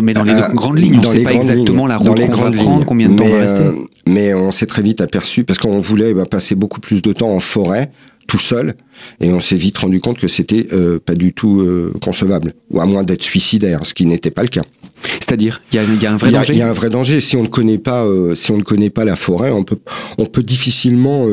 Mais 0.00 0.14
dans 0.14 0.22
les 0.22 0.32
euh, 0.32 0.48
grandes 0.48 0.78
lignes, 0.78 0.98
on 0.98 1.02
ne 1.02 1.06
sait 1.06 1.22
pas 1.22 1.34
exactement 1.34 1.86
la 1.86 1.96
route 1.98 2.18
qu'on 2.30 2.36
va 2.36 2.50
prendre, 2.50 2.86
combien 2.86 3.08
de 3.08 3.16
temps 3.16 3.24
mais, 3.24 3.32
va 3.32 3.40
rester. 3.40 3.62
Euh, 3.62 3.72
mais 4.06 4.32
on 4.32 4.50
s'est 4.50 4.66
très 4.66 4.82
vite 4.82 5.00
aperçu, 5.00 5.44
parce 5.44 5.58
qu'on 5.58 5.80
voulait 5.80 6.14
bah, 6.14 6.24
passer 6.24 6.54
beaucoup 6.54 6.80
plus 6.80 7.02
de 7.02 7.12
temps 7.12 7.30
en 7.30 7.40
forêt, 7.40 7.90
tout 8.26 8.38
seul, 8.38 8.74
et 9.20 9.32
on 9.32 9.40
s'est 9.40 9.56
vite 9.56 9.76
rendu 9.76 10.00
compte 10.00 10.18
que 10.18 10.28
c'était 10.28 10.68
euh, 10.72 10.98
pas 10.98 11.14
du 11.14 11.34
tout 11.34 11.66
concevable, 12.00 12.54
ou 12.70 12.80
à 12.80 12.86
moins 12.86 13.02
d'être 13.02 13.22
suicidaire, 13.22 13.84
ce 13.84 13.92
qui 13.92 14.06
n'était 14.06 14.30
pas 14.30 14.42
le 14.42 14.48
cas. 14.48 14.62
C'est-à-dire, 15.04 15.60
il 15.72 15.80
y, 15.80 16.02
y 16.02 16.06
a, 16.06 16.12
un 16.12 16.16
vrai 16.16 16.30
danger. 16.30 16.52
Il 16.52 16.58
y 16.58 16.62
a 16.62 16.70
un 16.70 16.72
vrai 16.72 16.88
danger. 16.88 17.20
Si 17.20 17.36
on 17.36 17.42
ne 17.42 17.48
connaît 17.48 17.78
pas, 17.78 18.06
si 18.36 18.52
on 18.52 18.56
ne 18.56 18.62
connaît 18.62 18.90
pas 18.90 19.04
la 19.04 19.16
forêt, 19.16 19.50
on 19.50 19.64
peut, 19.64 19.78
on 20.16 20.26
peut 20.26 20.44
difficilement 20.44 21.26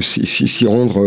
s'y 0.00 0.66
rendre 0.66 1.00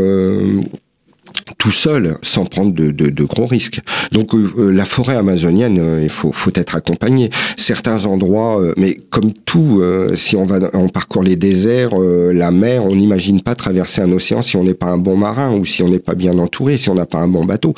tout 1.57 1.71
seul 1.71 2.17
sans 2.21 2.45
prendre 2.45 2.73
de, 2.73 2.91
de, 2.91 3.09
de 3.09 3.23
gros 3.23 3.45
risques. 3.45 3.81
Donc 4.11 4.33
euh, 4.33 4.51
euh, 4.57 4.71
la 4.71 4.85
forêt 4.85 5.15
amazonienne, 5.15 5.77
euh, 5.79 6.01
il 6.03 6.09
faut, 6.09 6.31
faut 6.31 6.51
être 6.55 6.75
accompagné. 6.75 7.29
Certains 7.57 8.05
endroits, 8.05 8.61
mais 8.77 8.95
comme 9.09 9.33
tout, 9.33 9.81
si 10.15 10.35
on 10.35 10.45
va 10.45 10.59
on 10.73 10.89
parcourt 10.89 11.23
les 11.23 11.35
déserts, 11.35 11.97
la 11.97 12.51
mer, 12.51 12.83
on 12.83 12.95
n'imagine 12.95 13.41
pas 13.41 13.55
traverser 13.55 14.01
un 14.01 14.11
océan 14.11 14.41
si 14.41 14.57
on 14.57 14.63
n'est 14.63 14.73
pas 14.73 14.87
un 14.87 14.97
bon 14.97 15.15
marin 15.15 15.53
ou 15.53 15.65
si 15.65 15.81
on 15.83 15.89
n'est 15.89 15.99
pas 15.99 16.15
bien 16.15 16.37
entouré, 16.37 16.77
si 16.77 16.89
on 16.89 16.95
n'a 16.95 17.05
pas 17.05 17.19
un 17.19 17.27
bon 17.27 17.45
bateau. 17.45 17.73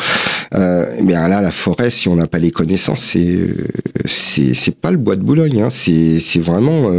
mais 0.54 1.14
là, 1.14 1.42
la 1.42 1.52
forêt, 1.52 1.90
si 1.90 2.08
on 2.08 2.16
n'a 2.16 2.28
pas 2.28 2.40
les 2.40 2.52
connaissances, 2.52 3.04
c'est 3.04 3.48
c'est 4.06 4.76
pas 4.76 4.92
le 4.92 4.98
bois 4.98 5.16
de 5.16 5.22
Boulogne. 5.22 5.62
Hein. 5.62 5.70
C'est 5.70 6.40
vraiment 6.40 6.90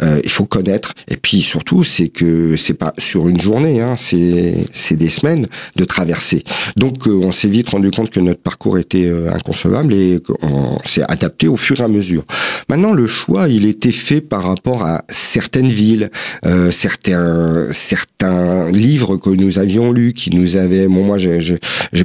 il 0.00 0.30
faut 0.30 0.46
connaître. 0.46 0.94
Et 1.08 1.16
puis 1.16 1.40
surtout, 1.40 1.82
c'est 1.82 2.08
que 2.08 2.56
c'est 2.56 2.74
pas 2.74 2.94
sur 2.98 3.28
une 3.28 3.40
journée, 3.40 3.80
hein. 3.80 3.94
c'est 3.96 4.96
des 4.96 5.08
semaines 5.08 5.46
de 5.76 5.84
traverser. 5.84 6.42
Donc 6.76 7.06
euh, 7.06 7.20
on 7.22 7.32
s'est 7.32 7.48
vite 7.48 7.70
rendu 7.70 7.90
compte 7.90 8.10
que 8.10 8.20
notre 8.20 8.40
parcours 8.40 8.78
était 8.78 9.06
euh, 9.06 9.32
inconcevable 9.32 9.94
et 9.94 10.20
qu'on 10.20 10.78
s'est 10.84 11.04
adapté 11.08 11.48
au 11.48 11.56
fur 11.56 11.80
et 11.80 11.84
à 11.84 11.88
mesure. 11.88 12.24
Maintenant, 12.68 12.92
le 12.92 13.06
choix, 13.06 13.48
il 13.48 13.66
était 13.66 13.92
fait 13.92 14.20
par 14.20 14.44
rapport 14.44 14.84
à 14.84 15.02
certaines 15.08 15.68
villes, 15.68 16.10
euh, 16.46 16.70
certains 16.70 17.66
certains 17.72 18.70
livres 18.70 19.16
que 19.16 19.30
nous 19.30 19.58
avions 19.58 19.92
lus, 19.92 20.12
qui 20.12 20.30
nous 20.30 20.56
avaient. 20.56 20.86
Bon, 20.88 21.04
moi, 21.04 21.18
j'ai 21.18 21.58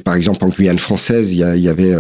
par 0.04 0.16
exemple 0.16 0.44
en 0.46 0.50
Guyane 0.50 0.80
française, 0.80 1.34
il 1.34 1.40
y, 1.40 1.70
avait 1.70 1.94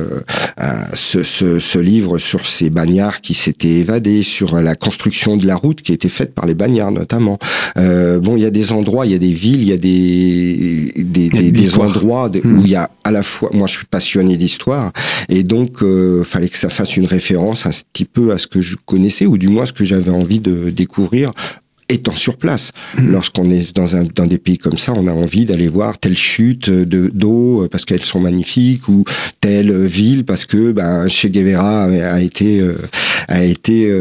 ce, 0.93 1.23
ce, 1.23 1.59
ce, 1.59 1.79
livre 1.79 2.17
sur 2.17 2.45
ces 2.45 2.69
bagnards 2.69 3.21
qui 3.21 3.33
s'étaient 3.33 3.67
évadés, 3.67 4.23
sur 4.23 4.59
la 4.61 4.75
construction 4.75 5.37
de 5.37 5.45
la 5.45 5.55
route 5.55 5.81
qui 5.81 5.91
était 5.91 6.09
faite 6.09 6.33
par 6.33 6.45
les 6.45 6.55
bagnards 6.55 6.91
notamment. 6.91 7.37
bon, 7.75 8.35
il 8.35 8.43
y 8.43 8.45
a 8.45 8.51
des 8.51 8.71
endroits, 8.71 9.05
il 9.05 9.11
y 9.11 9.15
a 9.15 9.19
des 9.19 9.33
villes, 9.33 9.61
il 9.61 9.67
y 9.67 9.73
a 9.73 9.77
des, 9.77 10.91
des 11.03 11.29
des, 11.29 11.44
endroits 11.77 12.29
où 12.29 12.47
hmm. 12.47 12.61
il 12.61 12.69
y 12.69 12.75
a 12.75 12.89
à 13.03 13.11
la 13.11 13.23
fois, 13.23 13.49
moi 13.53 13.67
je 13.67 13.77
suis 13.77 13.85
passionné 13.85 14.37
d'histoire, 14.37 14.91
et 15.29 15.43
donc 15.43 15.81
euh, 15.81 16.23
fallait 16.23 16.49
que 16.49 16.57
ça 16.57 16.69
fasse 16.69 16.97
une 16.97 17.05
référence 17.05 17.65
un 17.65 17.71
petit 17.93 18.05
peu 18.05 18.31
à 18.31 18.37
ce 18.37 18.47
que 18.47 18.61
je 18.61 18.75
connaissais, 18.85 19.25
ou 19.25 19.37
du 19.37 19.49
moins 19.49 19.65
ce 19.65 19.73
que 19.73 19.85
j'avais 19.85 20.11
envie 20.11 20.39
de 20.39 20.69
découvrir 20.69 21.31
étant 21.87 22.15
sur 22.15 22.37
place. 22.37 22.71
Mmh. 22.97 23.11
Lorsqu'on 23.11 23.51
est 23.51 23.75
dans, 23.75 23.95
un, 23.95 24.03
dans 24.03 24.25
des 24.25 24.39
pays 24.39 24.57
comme 24.57 24.77
ça, 24.77 24.93
on 24.95 25.05
a 25.05 25.11
envie 25.11 25.45
d'aller 25.45 25.67
voir 25.67 25.99
telle 25.99 26.17
chute 26.17 26.69
de 26.69 27.11
d'eau 27.13 27.67
parce 27.71 27.85
qu'elles 27.85 28.05
sont 28.05 28.19
magnifiques 28.19 28.87
ou 28.87 29.03
telle 29.39 29.71
ville 29.85 30.25
parce 30.25 30.45
que 30.45 30.71
ben, 30.71 31.07
Che 31.07 31.27
Guevara 31.27 31.83
a, 31.83 32.21
été 32.21 32.67
a 33.27 33.43
été 33.43 33.93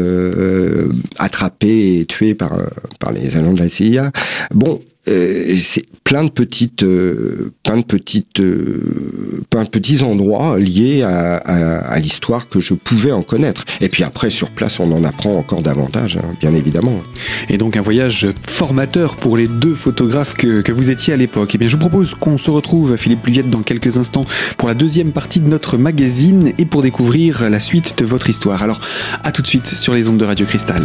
attrapé 1.19 1.99
et 1.99 2.05
tué 2.05 2.33
par 2.33 2.57
par 2.99 3.11
les 3.11 3.37
agents 3.37 3.53
de 3.53 3.59
la 3.59 3.69
CIA. 3.69 4.11
Bon, 4.51 4.81
euh, 5.07 5.55
c'est 5.61 5.83
plein 6.03 6.23
de 6.23 6.29
petites, 6.29 6.83
euh, 6.83 7.51
plein 7.63 7.77
de 7.77 7.83
petites, 7.83 8.39
euh, 8.39 9.43
plein 9.49 9.63
de 9.63 9.69
petits 9.69 10.03
endroits 10.03 10.57
liés 10.59 11.03
à, 11.03 11.99
l'histoire 11.99 12.49
que 12.49 12.59
je 12.59 12.73
pouvais 12.73 13.11
en 13.11 13.21
connaître. 13.21 13.63
Et 13.81 13.89
puis 13.89 14.03
après, 14.03 14.29
sur 14.29 14.51
place, 14.51 14.79
on 14.79 14.91
en 14.91 15.03
apprend 15.03 15.37
encore 15.37 15.61
davantage, 15.61 16.17
hein, 16.17 16.35
bien 16.39 16.53
évidemment. 16.53 17.01
Et 17.49 17.57
donc 17.57 17.77
un 17.77 17.81
voyage 17.81 18.27
formateur 18.47 19.15
pour 19.15 19.37
les 19.37 19.47
deux 19.47 19.73
photographes 19.73 20.33
que, 20.33 20.61
que 20.61 20.71
vous 20.71 20.89
étiez 20.89 21.13
à 21.13 21.17
l'époque. 21.17 21.51
Et 21.51 21.55
eh 21.55 21.57
bien, 21.57 21.67
je 21.67 21.73
vous 21.75 21.79
propose 21.79 22.13
qu'on 22.15 22.37
se 22.37 22.51
retrouve, 22.51 22.97
Philippe 22.97 23.23
Pluviette, 23.23 23.49
dans 23.49 23.61
quelques 23.63 23.97
instants 23.97 24.25
pour 24.57 24.67
la 24.67 24.73
deuxième 24.73 25.11
partie 25.11 25.39
de 25.39 25.47
notre 25.47 25.77
magazine 25.77 26.51
et 26.57 26.65
pour 26.65 26.81
découvrir 26.81 27.49
la 27.49 27.59
suite 27.59 27.97
de 27.97 28.05
votre 28.05 28.29
histoire. 28.29 28.61
Alors, 28.61 28.79
à 29.23 29.31
tout 29.31 29.41
de 29.41 29.47
suite 29.47 29.67
sur 29.67 29.93
les 29.93 30.07
ondes 30.07 30.17
de 30.17 30.25
Radio 30.25 30.45
Cristal. 30.45 30.83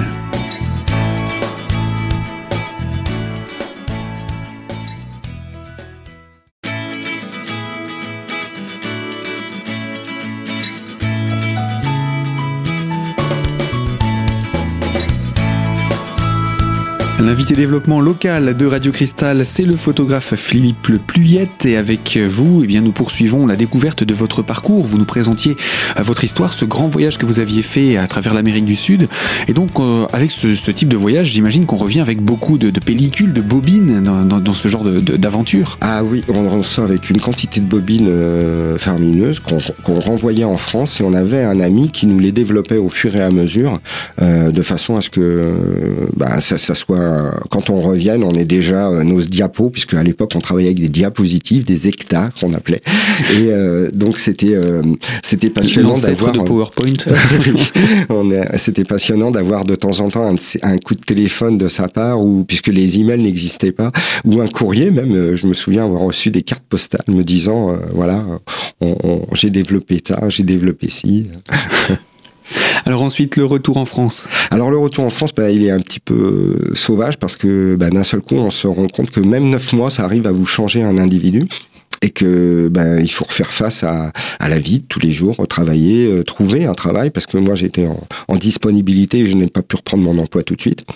L'invité 17.21 17.55
développement 17.55 18.01
local 18.01 18.57
de 18.57 18.65
Radio 18.65 18.93
Cristal, 18.93 19.45
c'est 19.45 19.65
le 19.65 19.77
photographe 19.77 20.37
Philippe 20.37 20.87
Le 20.87 20.97
Pluyette 20.97 21.67
et 21.67 21.77
avec 21.77 22.17
vous, 22.17 22.63
eh 22.65 22.67
bien, 22.67 22.81
nous 22.81 22.93
poursuivons 22.93 23.47
la 23.47 23.57
découverte 23.57 24.03
de 24.03 24.15
votre 24.15 24.41
parcours. 24.41 24.87
Vous 24.87 24.97
nous 24.97 25.05
présentiez 25.05 25.55
euh, 25.99 26.03
votre 26.03 26.25
histoire, 26.25 26.55
ce 26.55 26.65
grand 26.65 26.89
voyage 26.89 27.19
que 27.19 27.27
vous 27.27 27.39
aviez 27.39 27.61
fait 27.61 27.99
à 27.99 28.07
travers 28.07 28.33
l'Amérique 28.33 28.65
du 28.65 28.75
Sud. 28.75 29.07
Et 29.49 29.53
donc, 29.53 29.81
euh, 29.81 30.07
avec 30.15 30.31
ce, 30.31 30.71
type 30.71 30.89
de 30.89 30.97
voyage, 30.97 31.31
j'imagine 31.31 31.67
qu'on 31.67 31.77
revient 31.77 32.01
avec 32.01 32.23
beaucoup 32.23 32.57
de, 32.57 32.71
pellicules, 32.81 33.35
de 33.35 33.43
bobines 33.43 34.03
dans, 34.03 34.55
ce 34.55 34.69
genre 34.69 34.85
d'aventure. 34.85 35.77
Ah 35.83 36.03
oui, 36.03 36.25
on 36.33 36.49
ressort 36.49 36.85
avec 36.85 37.11
une 37.11 37.21
quantité 37.21 37.61
de 37.61 37.67
bobines 37.67 38.09
euh, 38.09 38.79
qu'on 39.45 39.59
qu 39.59 40.01
renvoyait 40.01 40.45
en 40.45 40.57
France 40.57 41.01
et 41.01 41.05
on 41.05 41.13
avait 41.13 41.45
un 41.45 41.61
ami 41.61 41.91
qui 41.91 42.07
nous 42.07 42.19
les 42.19 42.33
développait 42.33 42.79
au 42.79 42.89
fur 42.89 43.15
et 43.15 43.21
à 43.21 43.31
mesure 43.31 43.79
euh, 44.23 44.51
de 44.51 44.63
façon 44.63 44.97
à 44.97 45.03
ce 45.03 45.11
que 45.11 45.53
bah, 46.17 46.41
ça 46.41 46.75
soit 46.75 47.10
quand 47.51 47.71
on 47.71 47.81
revient, 47.81 48.19
on 48.23 48.35
est 48.35 48.45
déjà 48.45 48.89
euh, 48.89 49.03
nos 49.03 49.21
diapos, 49.21 49.71
puisque 49.71 49.95
à 49.95 50.03
l'époque 50.03 50.33
on 50.35 50.41
travaillait 50.41 50.69
avec 50.69 50.81
des 50.81 50.89
diapositives, 50.89 51.65
des 51.65 51.89
hectares 51.89 52.33
qu'on 52.35 52.55
appelait. 52.55 52.81
Et 53.33 53.49
euh, 53.51 53.91
donc 53.93 54.19
c'était 54.19 54.55
euh, 54.55 54.83
c'était 55.23 55.51
passionnant 55.51 55.95
d'avoir 55.95 56.33
de 56.33 56.41
PowerPoint. 56.41 56.97
c'était 58.57 58.85
passionnant 58.85 59.31
d'avoir 59.31 59.65
de 59.65 59.75
temps 59.75 60.01
en 60.01 60.11
temps 60.11 60.27
un, 60.27 60.37
un, 60.63 60.79
coup 60.79 60.95
de 60.95 61.03
téléphone 61.03 61.59
de 61.59 61.69
sa 61.69 61.89
part, 61.89 62.21
ou 62.21 62.45
puisque 62.45 62.69
les 62.69 62.99
emails 62.99 63.21
n'existaient 63.21 63.73
pas, 63.73 63.91
ou 64.25 64.41
un 64.41 64.49
courrier 64.49 64.91
même. 64.91 65.37
Je 65.37 65.47
me 65.47 65.55
souviens 65.55 65.85
avoir 65.85 66.03
reçu 66.03 66.31
des 66.31 66.43
cartes 66.43 66.65
postales 66.69 67.05
me 67.09 67.23
disant 67.23 67.77
voilà, 67.93 68.25
on, 68.81 68.97
on, 69.05 69.35
j'ai 69.35 69.51
développé 69.51 70.01
ça, 70.07 70.29
j'ai 70.29 70.45
développé 70.45 70.89
ci. 70.91 71.27
Alors 72.85 73.03
ensuite, 73.03 73.37
le 73.37 73.45
retour 73.45 73.77
en 73.77 73.85
France. 73.85 74.29
Alors 74.51 74.71
le 74.71 74.79
retour 74.79 75.05
en 75.05 75.11
France, 75.11 75.31
bah, 75.35 75.51
il 75.51 75.65
est 75.65 75.71
un 75.71 75.81
petit 75.81 76.01
peu 76.01 76.57
sauvage 76.75 77.19
parce 77.19 77.37
que 77.37 77.77
bah, 77.77 77.91
d'un 77.91 78.05
seul 78.05 78.21
coup, 78.21 78.37
on 78.37 78.51
se 78.51 78.67
rend 78.67 78.89
compte 78.89 79.11
que 79.11 79.21
même 79.21 79.49
neuf 79.49 79.73
mois, 79.73 79.91
ça 79.91 80.05
arrive 80.05 80.27
à 80.27 80.33
vous 80.33 80.47
changer 80.47 80.83
un 80.83 80.99
individu 80.99 81.49
et 82.03 82.11
que 82.11 82.69
ben 82.69 82.99
il 83.01 83.11
faut 83.11 83.25
refaire 83.25 83.53
face 83.53 83.85
à, 83.85 84.13
à 84.39 84.49
la 84.49 84.59
vie 84.59 84.83
tous 84.89 85.01
les 85.01 85.13
jours, 85.13 85.47
travailler, 85.49 86.07
euh, 86.07 86.23
trouver 86.23 86.65
un 86.65 86.75
travail 86.75 87.11
parce 87.11 87.27
que 87.27 87.37
moi 87.37 87.55
j'étais 87.55 87.87
en, 87.87 88.01
en 88.29 88.37
disponibilité, 88.37 89.19
et 89.19 89.27
je 89.27 89.37
n'ai 89.37 89.49
pas 89.49 89.63
pu 89.63 89.77
reprendre 89.77 90.03
mon 90.03 90.19
emploi 90.19 90.43
tout 90.43 90.57
de 90.57 90.61
suite. 90.61 90.87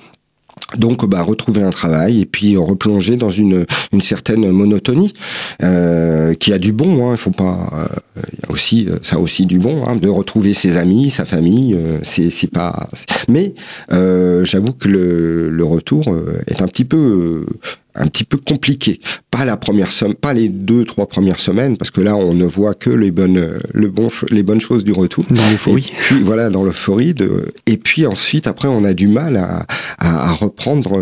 Donc, 0.79 1.05
bah, 1.09 1.23
retrouver 1.23 1.63
un 1.63 1.71
travail 1.71 2.21
et 2.21 2.27
puis 2.27 2.57
replonger 2.57 3.17
dans 3.17 3.31
une, 3.31 3.65
une 3.93 4.01
certaine 4.01 4.51
monotonie 4.51 5.15
euh, 5.63 6.35
qui 6.35 6.53
a 6.53 6.59
du 6.59 6.73
bon. 6.73 7.09
Hein, 7.09 7.13
il 7.13 7.19
faut 7.19 7.31
pas. 7.31 7.71
Euh, 8.17 8.23
aussi, 8.49 8.89
ça 9.03 9.17
a 9.17 9.19
aussi 9.19 9.47
du 9.47 9.59
bon 9.59 9.85
hein, 9.87 9.97
de 9.97 10.09
retrouver 10.09 10.55
ses 10.55 10.77
amis, 10.77 11.11
sa 11.11 11.25
famille. 11.25 11.75
Euh, 11.75 11.99
c'est, 12.03 12.51
pas. 12.51 12.89
Mais 13.29 13.55
euh, 13.93 14.45
j'avoue 14.45 14.73
que 14.73 14.89
le, 14.89 15.51
le 15.51 15.65
retour 15.65 16.09
euh, 16.09 16.41
est 16.47 16.63
un 16.63 16.67
petit 16.67 16.85
peu 16.85 17.47
un 17.95 18.07
petit 18.07 18.25
peu 18.25 18.39
compliqué. 18.39 19.01
Pas 19.31 19.45
la 19.45 19.57
première 19.57 19.93
somme, 19.93 20.15
pas 20.15 20.33
les 20.33 20.49
deux 20.49 20.85
trois 20.85 21.07
premières 21.07 21.41
semaines 21.41 21.77
parce 21.77 21.91
que 21.91 22.01
là 22.01 22.17
on 22.17 22.35
ne 22.35 22.45
voit 22.45 22.75
que 22.75 22.91
les 22.91 23.11
bonnes 23.11 23.59
le 23.73 23.89
bon 23.89 24.09
les 24.31 24.43
bonnes 24.43 24.61
choses 24.61 24.85
du 24.85 24.93
retour. 24.93 25.25
Dans 25.31 25.51
l'euphorie. 25.51 25.93
Voilà 26.23 26.51
dans 26.51 26.63
l'euphorie 26.63 27.15
de 27.15 27.53
et 27.67 27.77
puis 27.77 28.07
ensuite 28.07 28.47
après 28.47 28.69
on 28.69 28.85
a 28.85 28.95
du 28.95 29.09
mal 29.09 29.37
à, 29.37 29.67
à, 29.99 30.31
à 30.31 30.33
reprendre 30.33 30.99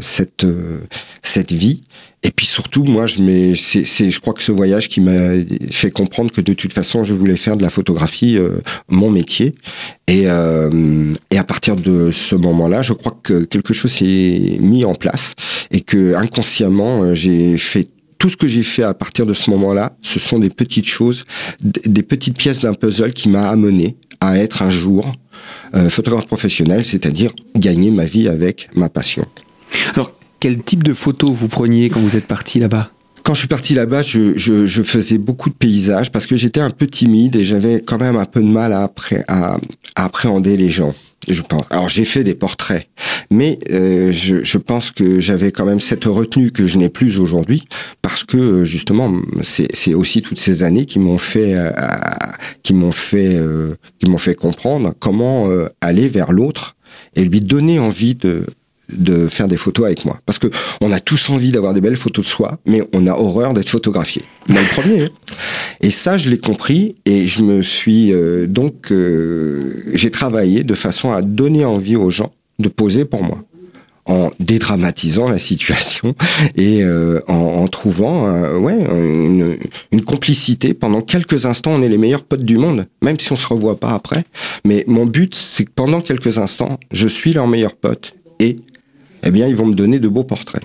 cette 0.00 0.46
cette 1.22 1.52
vie 1.52 1.82
et 2.24 2.30
puis 2.30 2.46
surtout, 2.46 2.84
moi, 2.84 3.08
je, 3.08 3.20
mets, 3.20 3.56
c'est, 3.56 3.84
c'est, 3.84 4.10
je 4.10 4.20
crois 4.20 4.32
que 4.32 4.42
ce 4.42 4.52
voyage 4.52 4.88
qui 4.88 5.00
m'a 5.00 5.32
fait 5.72 5.90
comprendre 5.90 6.30
que 6.30 6.40
de 6.40 6.54
toute 6.54 6.72
façon, 6.72 7.02
je 7.02 7.14
voulais 7.14 7.36
faire 7.36 7.56
de 7.56 7.62
la 7.62 7.70
photographie 7.70 8.36
euh, 8.38 8.60
mon 8.88 9.10
métier. 9.10 9.56
Et, 10.06 10.24
euh, 10.26 11.12
et 11.32 11.38
à 11.38 11.44
partir 11.44 11.74
de 11.74 12.12
ce 12.12 12.36
moment-là, 12.36 12.82
je 12.82 12.92
crois 12.92 13.18
que 13.24 13.42
quelque 13.42 13.74
chose 13.74 13.90
s'est 13.90 14.56
mis 14.60 14.84
en 14.84 14.94
place 14.94 15.34
et 15.72 15.80
que 15.80 16.14
inconsciemment, 16.14 17.02
euh, 17.02 17.14
j'ai 17.14 17.56
fait 17.58 17.88
tout 18.18 18.28
ce 18.28 18.36
que 18.36 18.46
j'ai 18.46 18.62
fait 18.62 18.84
à 18.84 18.94
partir 18.94 19.26
de 19.26 19.34
ce 19.34 19.50
moment-là, 19.50 19.96
ce 20.00 20.20
sont 20.20 20.38
des 20.38 20.50
petites 20.50 20.86
choses, 20.86 21.24
des 21.60 22.04
petites 22.04 22.36
pièces 22.36 22.60
d'un 22.60 22.72
puzzle 22.72 23.12
qui 23.12 23.28
m'a 23.28 23.48
amené 23.48 23.96
à 24.20 24.38
être 24.38 24.62
un 24.62 24.70
jour 24.70 25.10
euh, 25.74 25.88
photographe 25.88 26.26
professionnel, 26.26 26.84
c'est-à-dire 26.84 27.32
gagner 27.56 27.90
ma 27.90 28.04
vie 28.04 28.28
avec 28.28 28.70
ma 28.76 28.88
passion. 28.88 29.24
Alors, 29.94 30.12
quel 30.38 30.62
type 30.62 30.84
de 30.84 30.94
photos 30.94 31.32
vous 31.32 31.48
preniez 31.48 31.90
quand 31.90 31.98
vous 31.98 32.16
êtes 32.16 32.26
parti 32.26 32.60
là-bas? 32.60 32.92
Quand 33.24 33.34
je 33.34 33.40
suis 33.40 33.48
parti 33.48 33.74
là-bas, 33.74 34.02
je, 34.02 34.36
je, 34.36 34.66
je, 34.66 34.82
faisais 34.82 35.18
beaucoup 35.18 35.48
de 35.48 35.54
paysages 35.54 36.12
parce 36.12 36.26
que 36.26 36.36
j'étais 36.36 36.60
un 36.60 36.70
peu 36.70 36.86
timide 36.86 37.34
et 37.34 37.44
j'avais 37.44 37.80
quand 37.80 37.98
même 37.98 38.16
un 38.16 38.24
peu 38.24 38.40
de 38.40 38.46
mal 38.46 38.72
à, 38.72 38.82
appré 38.82 39.22
à, 39.26 39.58
à 39.96 40.04
appréhender 40.04 40.56
les 40.56 40.68
gens. 40.68 40.94
Je 41.28 41.42
pense. 41.42 41.64
Alors 41.70 41.88
j'ai 41.88 42.04
fait 42.04 42.24
des 42.24 42.34
portraits, 42.34 42.88
mais 43.30 43.58
euh, 43.70 44.10
je, 44.10 44.42
je, 44.42 44.58
pense 44.58 44.90
que 44.90 45.20
j'avais 45.20 45.52
quand 45.52 45.64
même 45.64 45.78
cette 45.78 46.04
retenue 46.06 46.50
que 46.50 46.66
je 46.66 46.76
n'ai 46.78 46.88
plus 46.88 47.20
aujourd'hui 47.20 47.64
parce 48.00 48.24
que 48.24 48.64
justement 48.64 49.12
c'est 49.42 49.94
aussi 49.94 50.22
toutes 50.22 50.40
ces 50.40 50.64
années 50.64 50.84
qui 50.84 50.98
m'ont 50.98 51.18
fait 51.18 51.54
euh, 51.54 51.70
qui 52.64 52.74
m'ont 52.74 52.92
fait 52.92 53.36
euh, 53.36 53.74
qui 54.00 54.10
m'ont 54.10 54.18
fait 54.18 54.34
comprendre 54.34 54.94
comment 54.98 55.48
euh, 55.48 55.68
aller 55.80 56.08
vers 56.08 56.32
l'autre 56.32 56.76
et 57.14 57.24
lui 57.24 57.40
donner 57.40 57.78
envie 57.78 58.14
de 58.14 58.44
de 58.90 59.26
faire 59.26 59.48
des 59.48 59.56
photos 59.56 59.86
avec 59.86 60.04
moi. 60.04 60.20
Parce 60.26 60.38
que 60.38 60.48
on 60.80 60.92
a 60.92 61.00
tous 61.00 61.30
envie 61.30 61.52
d'avoir 61.52 61.74
des 61.74 61.80
belles 61.80 61.96
photos 61.96 62.24
de 62.24 62.30
soi, 62.30 62.58
mais 62.66 62.82
on 62.92 63.06
a 63.06 63.12
horreur 63.12 63.54
d'être 63.54 63.68
photographié. 63.68 64.22
Moi 64.48 64.60
le 64.60 64.68
premier. 64.68 65.04
Hein. 65.04 65.34
Et 65.80 65.90
ça, 65.90 66.16
je 66.16 66.28
l'ai 66.28 66.38
compris 66.38 66.96
et 67.06 67.26
je 67.26 67.42
me 67.42 67.62
suis 67.62 68.12
euh, 68.12 68.46
donc 68.46 68.90
euh, 68.90 69.74
j'ai 69.94 70.10
travaillé 70.10 70.64
de 70.64 70.74
façon 70.74 71.12
à 71.12 71.22
donner 71.22 71.64
envie 71.64 71.96
aux 71.96 72.10
gens 72.10 72.32
de 72.58 72.68
poser 72.68 73.04
pour 73.04 73.22
moi 73.22 73.38
en 74.04 74.30
dédramatisant 74.40 75.28
la 75.28 75.38
situation 75.38 76.14
et 76.56 76.82
euh, 76.82 77.20
en, 77.28 77.34
en, 77.34 77.68
trouvant 77.68 78.26
euh, 78.26 78.58
ouais 78.58 78.74
une, 78.74 79.56
une, 79.92 80.02
complicité 80.02 80.74
pendant 80.74 81.02
quelques 81.02 81.46
instants 81.46 81.72
on 81.72 81.82
est 81.82 81.88
les 81.88 81.98
meilleurs 81.98 82.24
potes 82.24 82.42
du 82.42 82.58
monde 82.58 82.86
même 83.00 83.18
si 83.20 83.32
on 83.32 83.36
se 83.36 83.46
revoit 83.46 83.78
pas 83.78 83.92
après 83.92 84.24
mais 84.64 84.84
mon 84.88 85.06
but 85.06 85.34
c'est 85.34 85.64
que 85.64 85.70
pendant 85.72 86.00
quelques 86.00 86.38
instants 86.38 86.80
je 86.90 87.06
suis 87.06 87.32
leur 87.32 87.46
meilleur 87.46 87.76
pote 87.76 88.14
et 88.40 88.56
eh 89.24 89.30
bien, 89.30 89.46
ils 89.46 89.56
vont 89.56 89.66
me 89.66 89.74
donner 89.74 89.98
de 89.98 90.08
beaux 90.08 90.24
portraits. 90.24 90.62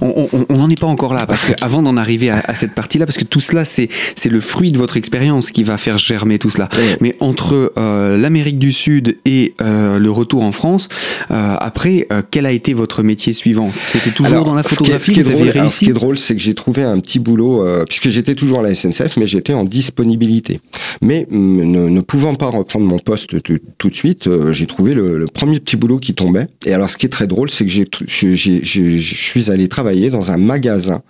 on 0.00 0.56
n'en 0.56 0.68
est 0.68 0.80
pas 0.80 0.86
encore 0.86 1.14
là, 1.14 1.26
parce 1.26 1.44
qu'avant 1.44 1.82
d'en 1.88 1.96
arriver 1.96 2.30
à, 2.30 2.42
à, 2.46 2.54
cette 2.54 2.74
partie-là, 2.74 3.06
parce 3.06 3.18
que 3.18 3.24
tout 3.24 3.40
cela, 3.40 3.64
c'est 3.64 3.88
le 4.24 4.40
fruit 4.40 4.72
de 4.72 4.78
votre 4.78 4.96
expérience 4.96 5.50
qui 5.50 5.62
va 5.62 5.78
faire 5.78 5.98
germer 5.98 6.38
tout 6.38 6.50
cela. 6.50 6.68
Ouais. 6.72 6.96
Mais 7.00 7.16
entre 7.20 7.72
euh, 7.76 8.16
l'Amérique 8.16 8.58
du 8.58 8.72
Sud 8.72 9.18
et 9.24 9.54
euh, 9.60 9.98
le 9.98 10.10
retour 10.10 10.42
en 10.42 10.52
France, 10.52 10.88
euh, 11.30 11.56
après, 11.58 12.08
quel 12.30 12.46
a 12.46 12.52
été 12.52 12.72
votre 12.72 13.02
métier 13.02 13.32
suivant? 13.32 13.70
C'était 13.88 14.10
toujours 14.10 14.32
alors, 14.32 14.44
dans 14.46 14.54
la 14.54 14.62
photographie 14.62 15.14
ce 15.14 15.20
qui 15.20 15.20
est, 15.20 15.22
ce 15.22 15.28
qui 15.28 15.34
est 15.34 15.42
drôle, 15.42 15.58
alors, 15.58 15.72
ce 15.72 15.78
qui 15.78 15.90
est 15.90 15.92
drôle, 15.92 16.18
c'est 16.18 16.34
que 16.34 16.40
j'ai 16.40 16.54
trouvé 16.54 16.82
un 16.82 16.98
petit 17.00 17.18
boulot, 17.18 17.64
puisque 17.86 18.08
j'étais 18.08 18.34
toujours 18.34 18.60
à 18.60 18.62
la 18.62 18.74
SNCF, 18.74 19.16
mais 19.16 19.26
j'étais 19.26 19.54
en 19.54 19.64
disponibilité. 19.64 20.60
Mais 21.02 21.26
ne, 21.30 21.64
ne, 21.64 22.00
pouvant 22.00 22.34
pas 22.34 22.48
reprendre 22.48 22.86
mon 22.86 22.98
poste 22.98 23.42
tout, 23.42 23.88
de 23.88 23.94
suite, 23.94 24.28
j'ai 24.52 24.66
trouvé 24.66 24.94
le, 24.94 25.18
le 25.18 25.26
premier 25.26 25.60
petit 25.60 25.76
boulot 25.76 25.98
qui 25.98 26.14
tombait. 26.14 26.48
Et 26.66 26.72
alors, 26.72 26.88
ce 26.88 26.96
qui 26.96 27.06
est 27.06 27.10
très 27.10 27.26
drôle, 27.26 27.50
c'est 27.50 27.67
que 27.68 27.74
je, 28.06 28.34
je, 28.34 28.34
je, 28.34 28.96
je, 28.96 29.14
suis 29.14 29.50
allé 29.50 29.68
travailler 29.68 30.10
dans 30.10 30.30
un 30.30 30.38
magasin, 30.38 31.02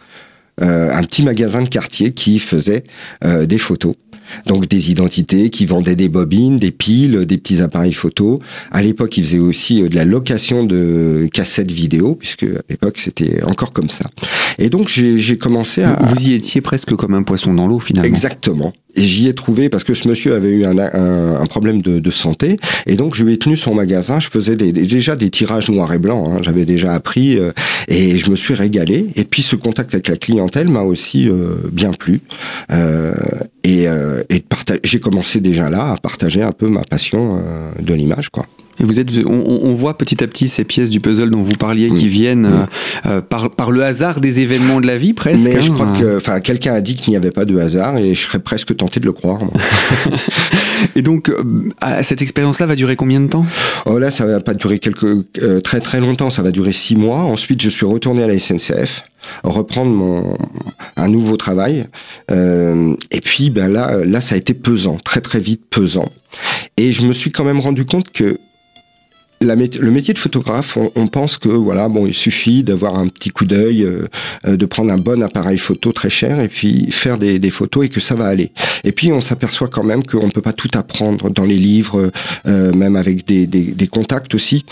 euh, 0.60 0.92
un 0.92 1.02
petit 1.04 1.22
magasin 1.22 1.62
de 1.62 1.68
quartier 1.68 2.12
qui 2.12 2.38
faisait 2.38 2.82
euh, 3.24 3.46
des 3.46 3.58
photos. 3.58 3.94
donc 4.46 4.66
des 4.66 4.90
identités 4.90 5.50
qui 5.50 5.66
vendaient 5.66 5.96
des 5.96 6.08
bobines, 6.08 6.58
des 6.58 6.70
piles, 6.70 7.24
des 7.24 7.38
petits 7.38 7.62
appareils 7.62 7.92
photo. 7.92 8.40
À 8.70 8.82
l'époque, 8.82 9.16
ils 9.16 9.24
faisaient 9.24 9.38
aussi 9.38 9.82
de 9.82 9.94
la 9.94 10.04
location 10.04 10.64
de 10.64 11.28
cassettes 11.32 11.72
vidéo, 11.72 12.14
puisque 12.14 12.44
à 12.44 12.62
l'époque 12.68 12.98
c'était 12.98 13.42
encore 13.44 13.72
comme 13.72 13.90
ça. 13.90 14.10
Et 14.58 14.68
donc 14.70 14.88
j'ai 14.88 15.38
commencé 15.38 15.82
à... 15.82 15.96
Vous 16.00 16.28
y 16.28 16.34
étiez 16.34 16.60
presque 16.60 16.94
comme 16.94 17.14
un 17.14 17.22
poisson 17.22 17.54
dans 17.54 17.66
l'eau 17.66 17.80
finalement. 17.80 18.08
Exactement. 18.08 18.72
Et 18.94 19.02
j'y 19.02 19.28
ai 19.28 19.34
trouvé 19.34 19.68
parce 19.68 19.84
que 19.84 19.94
ce 19.94 20.08
monsieur 20.08 20.34
avait 20.34 20.50
eu 20.50 20.64
un, 20.64 20.78
un, 20.78 21.40
un 21.40 21.46
problème 21.46 21.82
de, 21.82 21.98
de, 21.98 22.10
santé 22.10 22.56
et 22.86 22.96
donc 22.96 23.14
je 23.14 23.24
lui 23.24 23.34
ai 23.34 23.38
tenu 23.38 23.54
son 23.54 23.74
magasin. 23.74 24.18
Je 24.18 24.28
faisais 24.28 24.56
des, 24.56 24.72
déjà 24.72 25.14
des 25.14 25.30
tirages 25.30 25.68
noirs 25.68 25.92
et 25.92 25.98
blancs. 25.98 26.26
Hein, 26.28 26.38
J'avais 26.42 26.64
déjà 26.64 26.94
appris 26.94 27.38
euh, 27.38 27.52
et 27.86 28.16
je 28.16 28.30
me 28.30 28.36
suis 28.36 28.54
régalé. 28.54 29.06
Et 29.16 29.24
puis 29.24 29.42
ce 29.42 29.56
contact 29.56 29.94
avec 29.94 30.08
la 30.08 30.16
clientèle 30.16 30.68
m'a 30.68 30.82
aussi 30.82 31.28
euh, 31.28 31.54
bien 31.70 31.92
plu. 31.92 32.20
Euh, 32.72 33.12
et, 33.62 33.88
euh, 33.88 34.22
et 34.30 34.42
j'ai 34.84 35.00
commencé 35.00 35.40
déjà 35.40 35.68
là 35.68 35.92
à 35.92 35.96
partager 35.98 36.42
un 36.42 36.52
peu 36.52 36.68
ma 36.68 36.82
passion 36.82 37.38
euh, 37.38 37.70
de 37.80 37.94
l'image, 37.94 38.30
quoi. 38.30 38.46
Et 38.80 38.84
vous 38.84 39.00
êtes, 39.00 39.10
on, 39.26 39.60
on, 39.62 39.72
voit 39.72 39.98
petit 39.98 40.22
à 40.22 40.26
petit 40.26 40.48
ces 40.48 40.64
pièces 40.64 40.90
du 40.90 41.00
puzzle 41.00 41.30
dont 41.30 41.42
vous 41.42 41.54
parliez 41.54 41.90
qui 41.90 42.06
mmh. 42.06 42.08
viennent 42.08 42.48
mmh. 42.48 42.66
Euh, 43.06 43.20
par, 43.20 43.50
par 43.50 43.70
le 43.70 43.82
hasard 43.82 44.20
des 44.20 44.40
événements 44.40 44.80
de 44.80 44.86
la 44.86 44.96
vie 44.96 45.12
presque. 45.12 45.48
Mais 45.48 45.56
hein. 45.56 45.60
je 45.60 45.70
crois 45.70 45.92
que, 45.92 46.16
enfin, 46.16 46.40
quelqu'un 46.40 46.74
a 46.74 46.80
dit 46.80 46.94
qu'il 46.94 47.10
n'y 47.10 47.16
avait 47.16 47.30
pas 47.30 47.44
de 47.44 47.58
hasard 47.58 47.98
et 47.98 48.14
je 48.14 48.20
serais 48.20 48.38
presque 48.38 48.76
tenté 48.76 49.00
de 49.00 49.06
le 49.06 49.12
croire. 49.12 49.40
et 50.96 51.02
donc, 51.02 51.28
euh, 51.28 51.42
cette 52.02 52.22
expérience-là 52.22 52.66
va 52.66 52.76
durer 52.76 52.96
combien 52.96 53.20
de 53.20 53.28
temps? 53.28 53.46
Oh 53.86 53.98
là, 53.98 54.10
ça 54.10 54.26
va 54.26 54.40
pas 54.40 54.54
durer 54.54 54.78
quelques 54.78 55.24
euh, 55.42 55.60
très 55.60 55.80
très 55.80 56.00
longtemps. 56.00 56.30
Ça 56.30 56.42
va 56.42 56.50
durer 56.50 56.72
six 56.72 56.96
mois. 56.96 57.20
Ensuite, 57.20 57.62
je 57.62 57.68
suis 57.68 57.86
retourné 57.86 58.22
à 58.22 58.28
la 58.28 58.38
SNCF 58.38 59.02
reprendre 59.42 59.90
mon 59.90 60.36
un 60.96 61.08
nouveau 61.08 61.36
travail 61.36 61.86
euh, 62.30 62.94
et 63.10 63.20
puis 63.20 63.50
ben 63.50 63.70
là 63.70 64.04
là 64.04 64.20
ça 64.20 64.36
a 64.36 64.38
été 64.38 64.54
pesant 64.54 64.96
très 65.04 65.20
très 65.20 65.40
vite 65.40 65.62
pesant 65.68 66.10
et 66.76 66.92
je 66.92 67.02
me 67.02 67.12
suis 67.12 67.30
quand 67.30 67.44
même 67.44 67.60
rendu 67.60 67.84
compte 67.84 68.10
que 68.10 68.38
le 69.40 69.90
métier 69.90 70.14
de 70.14 70.18
photographe, 70.18 70.76
on, 70.94 71.06
pense 71.08 71.38
que 71.38 71.48
voilà, 71.48 71.88
bon, 71.88 72.06
il 72.06 72.14
suffit 72.14 72.62
d'avoir 72.62 72.96
un 72.98 73.08
petit 73.08 73.30
coup 73.30 73.44
d'œil, 73.44 73.84
euh, 73.84 74.56
de 74.56 74.66
prendre 74.66 74.92
un 74.92 74.98
bon 74.98 75.22
appareil 75.22 75.58
photo 75.58 75.92
très 75.92 76.10
cher 76.10 76.40
et 76.40 76.48
puis 76.48 76.90
faire 76.90 77.18
des, 77.18 77.38
des 77.38 77.50
photos 77.50 77.86
et 77.86 77.88
que 77.88 78.00
ça 78.00 78.14
va 78.14 78.26
aller. 78.26 78.50
Et 78.84 78.92
puis 78.92 79.12
on 79.12 79.20
s'aperçoit 79.20 79.68
quand 79.68 79.84
même 79.84 80.04
qu'on 80.04 80.26
ne 80.26 80.32
peut 80.32 80.42
pas 80.42 80.52
tout 80.52 80.70
apprendre 80.74 81.30
dans 81.30 81.44
les 81.44 81.56
livres, 81.56 82.10
euh, 82.46 82.72
même 82.72 82.96
avec 82.96 83.26
des, 83.26 83.46
des, 83.46 83.72
des, 83.72 83.86
contacts 83.86 84.34
aussi. 84.34 84.64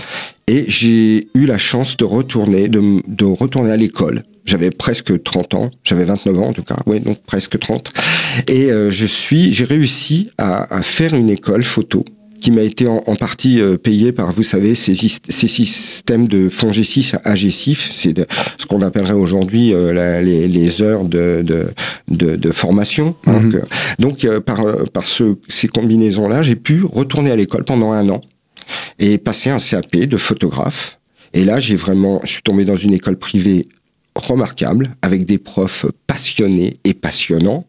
Et 0.49 0.65
j'ai 0.69 1.29
eu 1.35 1.47
la 1.47 1.59
chance 1.59 1.97
de 1.97 2.05
retourner, 2.05 2.69
de, 2.69 3.03
de 3.07 3.25
retourner 3.25 3.71
à 3.71 3.77
l'école. 3.77 4.23
J'avais 4.45 4.71
presque 4.71 5.23
30 5.23 5.55
ans, 5.55 5.71
j'avais 5.83 6.05
29 6.05 6.39
ans 6.39 6.49
en 6.49 6.53
tout 6.53 6.63
cas, 6.63 6.77
oui, 6.87 7.01
donc 7.01 7.19
presque 7.27 7.59
30. 7.59 7.93
Et 8.49 8.71
euh, 8.71 8.91
je 8.91 9.07
suis, 9.07 9.53
j'ai 9.53 9.65
réussi 9.65 10.31
à, 10.39 10.73
à 10.75 10.83
faire 10.83 11.15
une 11.15 11.31
école 11.31 11.65
photo 11.65 12.05
qui 12.41 12.51
m'a 12.51 12.63
été 12.63 12.87
en, 12.89 13.03
en, 13.07 13.17
partie 13.17 13.61
euh, 13.61 13.77
payé 13.77 14.13
par, 14.13 14.33
vous 14.33 14.43
savez, 14.43 14.75
ces, 14.75 14.95
ces 14.95 15.49
systèmes 15.49 16.29
de 16.29 16.49
FONG6 16.49 17.17
AG6, 17.25 17.75
c'est 17.75 18.27
ce 18.59 18.67
qu'on 18.67 18.83
appellerait 18.83 19.13
aujourd'hui 19.15 19.73
euh, 19.75 20.21
les, 20.23 20.49
les, 20.49 20.83
heures 20.83 21.05
de, 21.05 21.43
de, 21.43 21.69
de, 22.09 22.37
de 22.37 22.51
formation. 22.51 23.15
Mm 23.27 23.33
-hmm. 23.33 23.43
Donc, 23.43 23.55
euh, 23.55 23.61
donc 23.99 24.25
euh, 24.25 24.41
par, 24.41 24.61
par 24.93 25.07
ce, 25.07 25.37
ces 25.49 25.69
combinaisons-là, 25.69 26.43
j'ai 26.43 26.57
pu 26.57 26.83
retourner 26.85 27.31
à 27.31 27.37
l'école 27.37 27.65
pendant 27.65 27.93
un 27.93 28.09
an 28.09 28.21
et 28.99 29.19
passer 29.19 29.51
un 29.51 29.59
CAP 29.59 29.97
de 30.15 30.17
photographe. 30.17 30.99
Et 31.33 31.45
là, 31.45 31.59
j'ai 31.61 31.77
vraiment, 31.77 32.21
je 32.25 32.31
suis 32.35 32.43
tombé 32.43 32.65
dans 32.65 32.77
une 32.77 32.95
école 32.95 33.17
privée 33.17 33.67
remarquable, 34.17 34.91
avec 35.03 35.27
des 35.27 35.39
profs 35.39 35.87
passionnés 36.07 36.79
et 36.85 36.95
passionnants. 36.95 37.67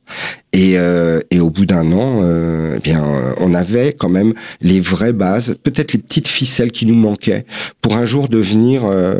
Et, 0.54 0.77
euh, 0.77 1.20
et 1.30 1.39
au 1.39 1.50
bout 1.50 1.66
d'un 1.66 1.92
an, 1.92 2.22
euh, 2.24 2.75
eh 2.77 2.80
bien, 2.80 3.04
on 3.39 3.54
avait 3.54 3.94
quand 3.94 4.10
même 4.10 4.34
les 4.62 4.80
vraies 4.80 5.13
bases, 5.13 5.56
peut-être 5.62 5.94
les 5.94 6.00
petites 6.00 6.27
ficelles 6.27 6.72
qui 6.72 6.86
nous 6.86 6.96
manquaient 6.96 7.46
pour 7.82 7.96
un 7.96 8.06
jour 8.06 8.30
devenir 8.30 8.86
euh, 8.86 9.16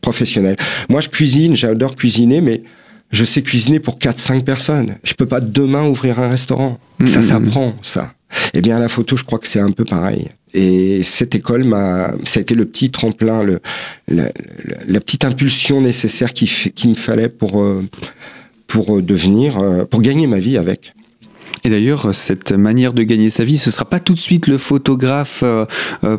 professionnel. 0.00 0.56
Moi, 0.88 1.00
je 1.00 1.08
cuisine, 1.08 1.56
j'adore 1.56 1.96
cuisiner, 1.96 2.40
mais 2.40 2.62
je 3.10 3.24
sais 3.24 3.42
cuisiner 3.42 3.80
pour 3.80 3.98
4-5 3.98 4.44
personnes. 4.44 4.96
Je 5.02 5.14
peux 5.14 5.26
pas 5.26 5.40
demain 5.40 5.84
ouvrir 5.88 6.20
un 6.20 6.28
restaurant. 6.28 6.78
Mmh. 6.98 7.06
Ça 7.06 7.22
s'apprend, 7.22 7.74
ça. 7.82 8.14
Eh 8.54 8.60
bien, 8.60 8.78
la 8.78 8.88
photo, 8.88 9.16
je 9.16 9.24
crois 9.24 9.38
que 9.38 9.48
c'est 9.48 9.60
un 9.60 9.72
peu 9.72 9.84
pareil. 9.84 10.28
Et 10.54 11.02
cette 11.02 11.34
école 11.34 11.64
m'a, 11.64 12.12
ça 12.24 12.38
a 12.38 12.42
été 12.42 12.54
le 12.54 12.64
petit 12.64 12.90
tremplin, 12.90 13.42
le, 13.44 13.60
la, 14.08 14.30
la, 14.86 15.00
petite 15.00 15.24
impulsion 15.24 15.80
nécessaire 15.80 16.32
qu'il 16.32 16.48
qui 16.48 16.88
me 16.88 16.94
fallait 16.94 17.28
pour, 17.28 17.62
euh, 17.62 17.86
pour 18.66 19.00
devenir, 19.00 19.58
euh, 19.58 19.84
pour 19.84 20.02
gagner 20.02 20.26
ma 20.26 20.38
vie 20.38 20.56
avec. 20.56 20.92
Et 21.64 21.70
d'ailleurs, 21.70 22.14
cette 22.14 22.52
manière 22.52 22.92
de 22.92 23.02
gagner 23.02 23.30
sa 23.30 23.44
vie, 23.44 23.58
ce 23.58 23.70
sera 23.70 23.84
pas 23.84 24.00
tout 24.00 24.14
de 24.14 24.18
suite 24.18 24.46
le 24.46 24.58
photographe 24.58 25.42
euh, 25.42 25.66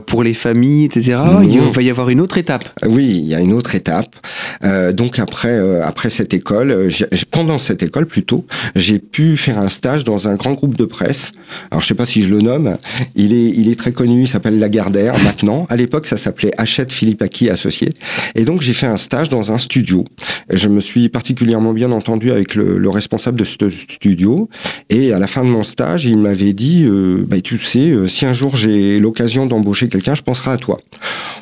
pour 0.05 0.23
les 0.23 0.33
familles, 0.33 0.85
etc. 0.85 1.17
Mmh. 1.17 1.43
Il 1.43 1.59
va 1.59 1.81
y 1.81 1.89
avoir 1.89 2.09
une 2.09 2.19
autre 2.19 2.37
étape. 2.37 2.67
Oui, 2.85 3.05
il 3.05 3.27
y 3.27 3.35
a 3.35 3.39
une 3.39 3.53
autre 3.53 3.75
étape. 3.75 4.15
Euh, 4.63 4.91
donc 4.91 5.19
après, 5.19 5.49
euh, 5.49 5.83
après 5.83 6.09
cette 6.09 6.33
école, 6.33 6.89
pendant 7.31 7.59
cette 7.59 7.83
école 7.83 8.05
plutôt, 8.05 8.45
j'ai 8.75 8.99
pu 8.99 9.37
faire 9.37 9.57
un 9.57 9.69
stage 9.69 10.03
dans 10.03 10.27
un 10.27 10.35
grand 10.35 10.53
groupe 10.53 10.77
de 10.77 10.85
presse. 10.85 11.31
Alors 11.71 11.81
je 11.81 11.87
sais 11.87 11.95
pas 11.95 12.05
si 12.05 12.21
je 12.21 12.29
le 12.29 12.41
nomme. 12.41 12.77
Il 13.15 13.33
est, 13.33 13.49
il 13.49 13.69
est 13.69 13.79
très 13.79 13.91
connu. 13.91 14.21
Il 14.21 14.27
s'appelle 14.27 14.59
Lagardère 14.59 15.15
maintenant. 15.23 15.65
À 15.69 15.75
l'époque, 15.75 16.07
ça 16.07 16.17
s'appelait 16.17 16.51
Hachette 16.57 16.91
Philippe 16.91 17.21
Aki 17.21 17.49
associé. 17.49 17.89
Et 18.35 18.45
donc 18.45 18.61
j'ai 18.61 18.73
fait 18.73 18.87
un 18.87 18.97
stage 18.97 19.29
dans 19.29 19.51
un 19.51 19.57
studio. 19.57 20.05
Je 20.49 20.67
me 20.67 20.79
suis 20.79 21.09
particulièrement 21.09 21.73
bien 21.73 21.91
entendu 21.91 22.31
avec 22.31 22.55
le, 22.55 22.77
le 22.77 22.89
responsable 22.89 23.39
de 23.39 23.45
ce 23.45 23.55
studio. 23.69 24.49
Et 24.89 25.13
à 25.13 25.19
la 25.19 25.27
fin 25.31 25.43
de 25.43 25.49
mon 25.49 25.63
stage, 25.63 26.05
il 26.05 26.17
m'avait 26.17 26.53
dit 26.53 26.83
euh, 26.85 27.23
bah, 27.25 27.39
Tu 27.41 27.57
sais, 27.57 27.89
euh, 27.91 28.07
si 28.07 28.25
un 28.25 28.33
jour 28.33 28.55
j'ai 28.55 28.99
l'occasion 28.99 29.45
d'embaucher 29.45 29.87
quelqu'un, 29.87 30.13
je 30.13 30.21
penserai 30.21 30.51
à 30.51 30.57
toi. 30.57 30.79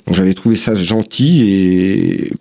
Donc 0.06 0.15
j'avais 0.15 0.34
trouvé 0.34 0.56
ça 0.56 0.75
gentil 0.75 1.41
et 1.49 2.32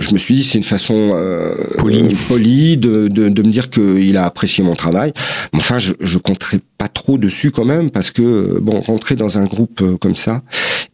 je 0.00 0.12
me 0.12 0.18
suis 0.18 0.34
dit 0.34 0.42
c'est 0.42 0.56
une 0.56 0.64
façon 0.64 1.12
euh, 1.14 1.54
polie, 1.76 2.16
polie 2.28 2.76
de, 2.78 3.08
de, 3.08 3.28
de, 3.28 3.42
me 3.42 3.50
dire 3.50 3.68
qu'il 3.68 4.16
a 4.16 4.24
apprécié 4.24 4.64
mon 4.64 4.74
travail. 4.74 5.12
Mais 5.52 5.58
enfin, 5.58 5.78
je, 5.78 5.92
je 6.00 6.16
compterai 6.16 6.60
pas 6.78 6.88
trop 6.88 7.18
dessus 7.18 7.50
quand 7.50 7.66
même 7.66 7.90
parce 7.90 8.10
que 8.10 8.58
bon, 8.60 8.80
rentrer 8.80 9.16
dans 9.16 9.36
un 9.36 9.44
groupe 9.44 9.98
comme 10.00 10.16
ça 10.16 10.42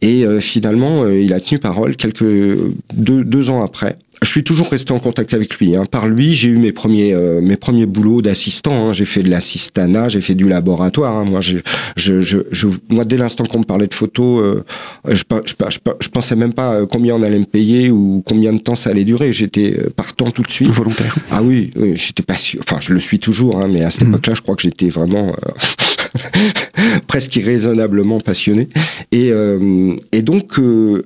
et 0.01 0.25
euh, 0.25 0.39
finalement, 0.39 1.03
euh, 1.03 1.19
il 1.19 1.33
a 1.33 1.39
tenu 1.39 1.59
parole 1.59 1.95
quelques 1.95 2.57
deux, 2.93 3.23
deux 3.23 3.49
ans 3.49 3.63
après. 3.63 3.97
Je 4.23 4.27
suis 4.27 4.43
toujours 4.43 4.69
resté 4.69 4.91
en 4.93 4.99
contact 4.99 5.33
avec 5.33 5.55
lui. 5.57 5.75
Hein. 5.75 5.85
Par 5.85 6.07
lui, 6.07 6.33
j'ai 6.33 6.49
eu 6.49 6.57
mes 6.57 6.71
premiers 6.71 7.13
euh, 7.13 7.39
mes 7.41 7.55
premiers 7.55 7.85
boulots 7.85 8.21
d'assistant. 8.21 8.89
Hein. 8.89 8.93
J'ai 8.93 9.05
fait 9.05 9.23
de 9.23 9.29
l'assistanat, 9.29 10.09
j'ai 10.09 10.21
fait 10.21 10.33
du 10.35 10.47
laboratoire. 10.47 11.15
Hein. 11.15 11.25
Moi, 11.25 11.41
je, 11.41 11.57
je, 11.95 12.21
je, 12.21 12.39
je, 12.51 12.67
moi, 12.89 13.05
dès 13.05 13.17
l'instant 13.17 13.45
qu'on 13.45 13.59
me 13.59 13.63
parlait 13.63 13.87
de 13.87 13.93
photos, 13.93 14.41
euh, 14.43 14.63
je, 15.07 15.23
je, 15.45 15.53
je, 15.99 16.09
pensais 16.09 16.35
même 16.35 16.53
pas 16.53 16.85
combien 16.87 17.15
on 17.15 17.23
allait 17.23 17.39
me 17.39 17.45
payer 17.45 17.91
ou 17.91 18.23
combien 18.25 18.53
de 18.53 18.59
temps 18.59 18.75
ça 18.75 18.89
allait 18.89 19.05
durer. 19.05 19.33
J'étais 19.33 19.77
partant 19.95 20.31
tout 20.31 20.43
de 20.43 20.51
suite. 20.51 20.69
Volontaire. 20.69 21.15
Ah 21.31 21.43
oui, 21.43 21.71
oui 21.75 21.93
j'étais 21.95 22.23
pas 22.23 22.37
sûr. 22.37 22.61
Enfin, 22.67 22.79
je 22.81 22.93
le 22.93 22.99
suis 22.99 23.19
toujours, 23.19 23.61
hein, 23.61 23.67
mais 23.71 23.83
à 23.83 23.91
cette 23.91 24.05
mmh. 24.05 24.09
époque-là, 24.09 24.33
je 24.35 24.41
crois 24.41 24.55
que 24.55 24.63
j'étais 24.63 24.89
vraiment 24.89 25.35
presque 27.07 27.35
irraisonnablement 27.35 28.19
passionné. 28.19 28.67
Et, 29.11 29.29
euh, 29.31 29.95
et 30.11 30.21
donc, 30.21 30.59
euh, 30.59 31.03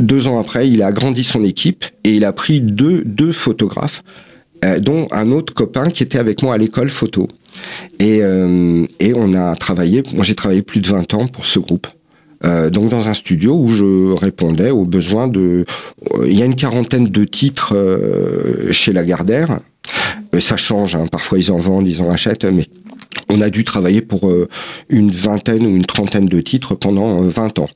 deux 0.00 0.28
ans 0.28 0.38
après, 0.38 0.68
il 0.68 0.82
a 0.82 0.86
agrandi 0.86 1.24
son 1.24 1.44
équipe 1.44 1.84
et 2.04 2.14
il 2.14 2.24
a 2.24 2.32
pris 2.32 2.60
deux, 2.60 3.02
deux 3.04 3.32
photographes, 3.32 4.02
euh, 4.64 4.78
dont 4.78 5.06
un 5.10 5.30
autre 5.32 5.54
copain 5.54 5.90
qui 5.90 6.02
était 6.02 6.18
avec 6.18 6.42
moi 6.42 6.54
à 6.54 6.58
l'école 6.58 6.90
photo. 6.90 7.28
Et, 7.98 8.20
euh, 8.22 8.86
et 9.00 9.12
on 9.14 9.34
a 9.34 9.54
travaillé, 9.56 10.02
moi 10.12 10.24
j'ai 10.24 10.34
travaillé 10.34 10.62
plus 10.62 10.80
de 10.80 10.88
20 10.88 11.14
ans 11.14 11.26
pour 11.26 11.44
ce 11.44 11.58
groupe. 11.58 11.86
Euh, 12.44 12.70
donc 12.70 12.90
dans 12.90 13.08
un 13.08 13.14
studio 13.14 13.56
où 13.56 13.68
je 13.68 14.12
répondais 14.12 14.70
aux 14.70 14.84
besoins 14.84 15.26
de... 15.26 15.64
Il 16.24 16.38
y 16.38 16.42
a 16.42 16.44
une 16.44 16.54
quarantaine 16.54 17.08
de 17.08 17.24
titres 17.24 17.74
euh, 17.74 18.70
chez 18.72 18.92
Lagardère. 18.92 19.58
ça 20.38 20.56
change, 20.56 20.94
hein. 20.94 21.06
parfois 21.10 21.38
ils 21.38 21.50
en 21.50 21.56
vendent, 21.56 21.88
ils 21.88 22.00
en 22.00 22.10
achètent, 22.10 22.44
mais 22.44 22.66
on 23.28 23.40
a 23.40 23.50
dû 23.50 23.64
travailler 23.64 24.00
pour 24.00 24.28
euh, 24.28 24.48
une 24.88 25.10
vingtaine 25.10 25.66
ou 25.66 25.76
une 25.76 25.86
trentaine 25.86 26.26
de 26.26 26.40
titres 26.40 26.74
pendant 26.74 27.22
euh, 27.22 27.28
20 27.28 27.58
ans. 27.58 27.68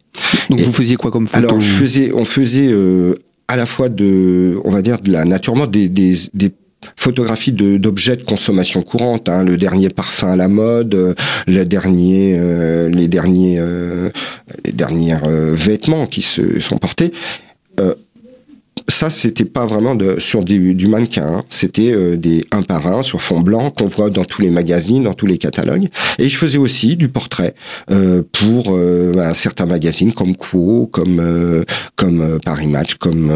Donc 0.50 0.60
Et 0.60 0.62
vous 0.62 0.72
faisiez 0.72 0.96
quoi 0.96 1.10
comme 1.10 1.26
photo 1.26 1.46
Alors 1.46 1.60
je 1.60 1.72
faisais, 1.72 2.12
on 2.14 2.24
faisait 2.24 2.68
euh, 2.70 3.14
à 3.48 3.56
la 3.56 3.66
fois 3.66 3.88
de, 3.88 4.58
on 4.64 4.70
va 4.70 4.82
dire 4.82 4.98
de 4.98 5.10
la 5.10 5.24
naturellement 5.24 5.66
des, 5.66 5.88
des, 5.88 6.16
des 6.34 6.52
photographies 6.96 7.52
d'objets 7.52 8.16
de, 8.16 8.22
de, 8.22 8.26
consommation 8.26 8.82
courante, 8.82 9.28
hein, 9.28 9.44
le 9.44 9.56
dernier 9.56 9.88
parfum 9.88 10.32
à 10.32 10.36
la 10.36 10.48
mode, 10.48 10.94
euh, 10.94 11.14
le 11.46 11.64
dernier, 11.64 12.36
euh, 12.38 12.88
les 12.88 13.08
derniers, 13.08 13.56
euh, 13.58 14.10
les 14.64 14.72
derniers 14.72 15.16
vêtements 15.52 16.06
qui 16.06 16.22
se 16.22 16.60
sont 16.60 16.78
portés 16.78 17.12
ça, 18.88 19.10
c'était 19.10 19.44
pas 19.44 19.64
vraiment 19.66 19.94
de, 19.94 20.18
sur 20.18 20.44
du 20.44 20.88
mannequin. 20.88 21.26
Hein. 21.26 21.44
C'était 21.48 21.92
euh, 21.92 22.16
des 22.16 22.44
un 22.50 22.62
par 22.62 22.86
un 22.86 23.02
sur 23.02 23.22
fond 23.22 23.40
blanc 23.40 23.70
qu'on 23.70 23.86
voit 23.86 24.10
dans 24.10 24.24
tous 24.24 24.42
les 24.42 24.50
magazines, 24.50 25.04
dans 25.04 25.14
tous 25.14 25.26
les 25.26 25.38
catalogues. 25.38 25.88
Et 26.18 26.28
je 26.28 26.36
faisais 26.36 26.58
aussi 26.58 26.96
du 26.96 27.08
portrait 27.08 27.54
euh, 27.90 28.22
pour 28.32 28.74
euh, 28.74 29.12
bah, 29.14 29.34
certains 29.34 29.66
magazines 29.66 30.12
comme 30.12 30.36
Quo, 30.36 30.88
comme 30.90 31.22
comme 31.96 32.38
Paris 32.44 32.66
Match, 32.66 32.94
comme. 32.94 33.32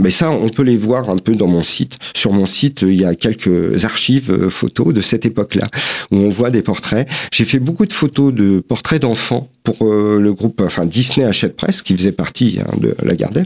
mais 0.00 0.10
ça, 0.10 0.30
on 0.30 0.48
peut 0.48 0.62
les 0.62 0.76
voir 0.76 1.10
un 1.10 1.16
peu 1.16 1.34
dans 1.34 1.46
mon 1.46 1.62
site. 1.62 1.96
Sur 2.14 2.32
mon 2.32 2.46
site, 2.46 2.82
il 2.82 3.00
y 3.00 3.04
a 3.04 3.14
quelques 3.14 3.84
archives 3.84 4.48
photos 4.48 4.92
de 4.92 5.00
cette 5.00 5.26
époque-là 5.26 5.66
où 6.10 6.16
on 6.16 6.30
voit 6.30 6.50
des 6.50 6.62
portraits. 6.62 7.08
J'ai 7.32 7.44
fait 7.44 7.58
beaucoup 7.58 7.86
de 7.86 7.92
photos 7.92 8.32
de 8.32 8.60
portraits 8.60 9.02
d'enfants 9.02 9.48
pour 9.62 9.76
le 9.84 10.32
groupe, 10.32 10.62
enfin 10.64 10.86
Disney 10.86 11.26
Hachette 11.26 11.56
Presse, 11.56 11.82
qui 11.82 11.96
faisait 11.96 12.12
partie 12.12 12.58
hein, 12.60 12.76
de 12.80 12.94
la 13.02 13.14
Gardère. 13.14 13.44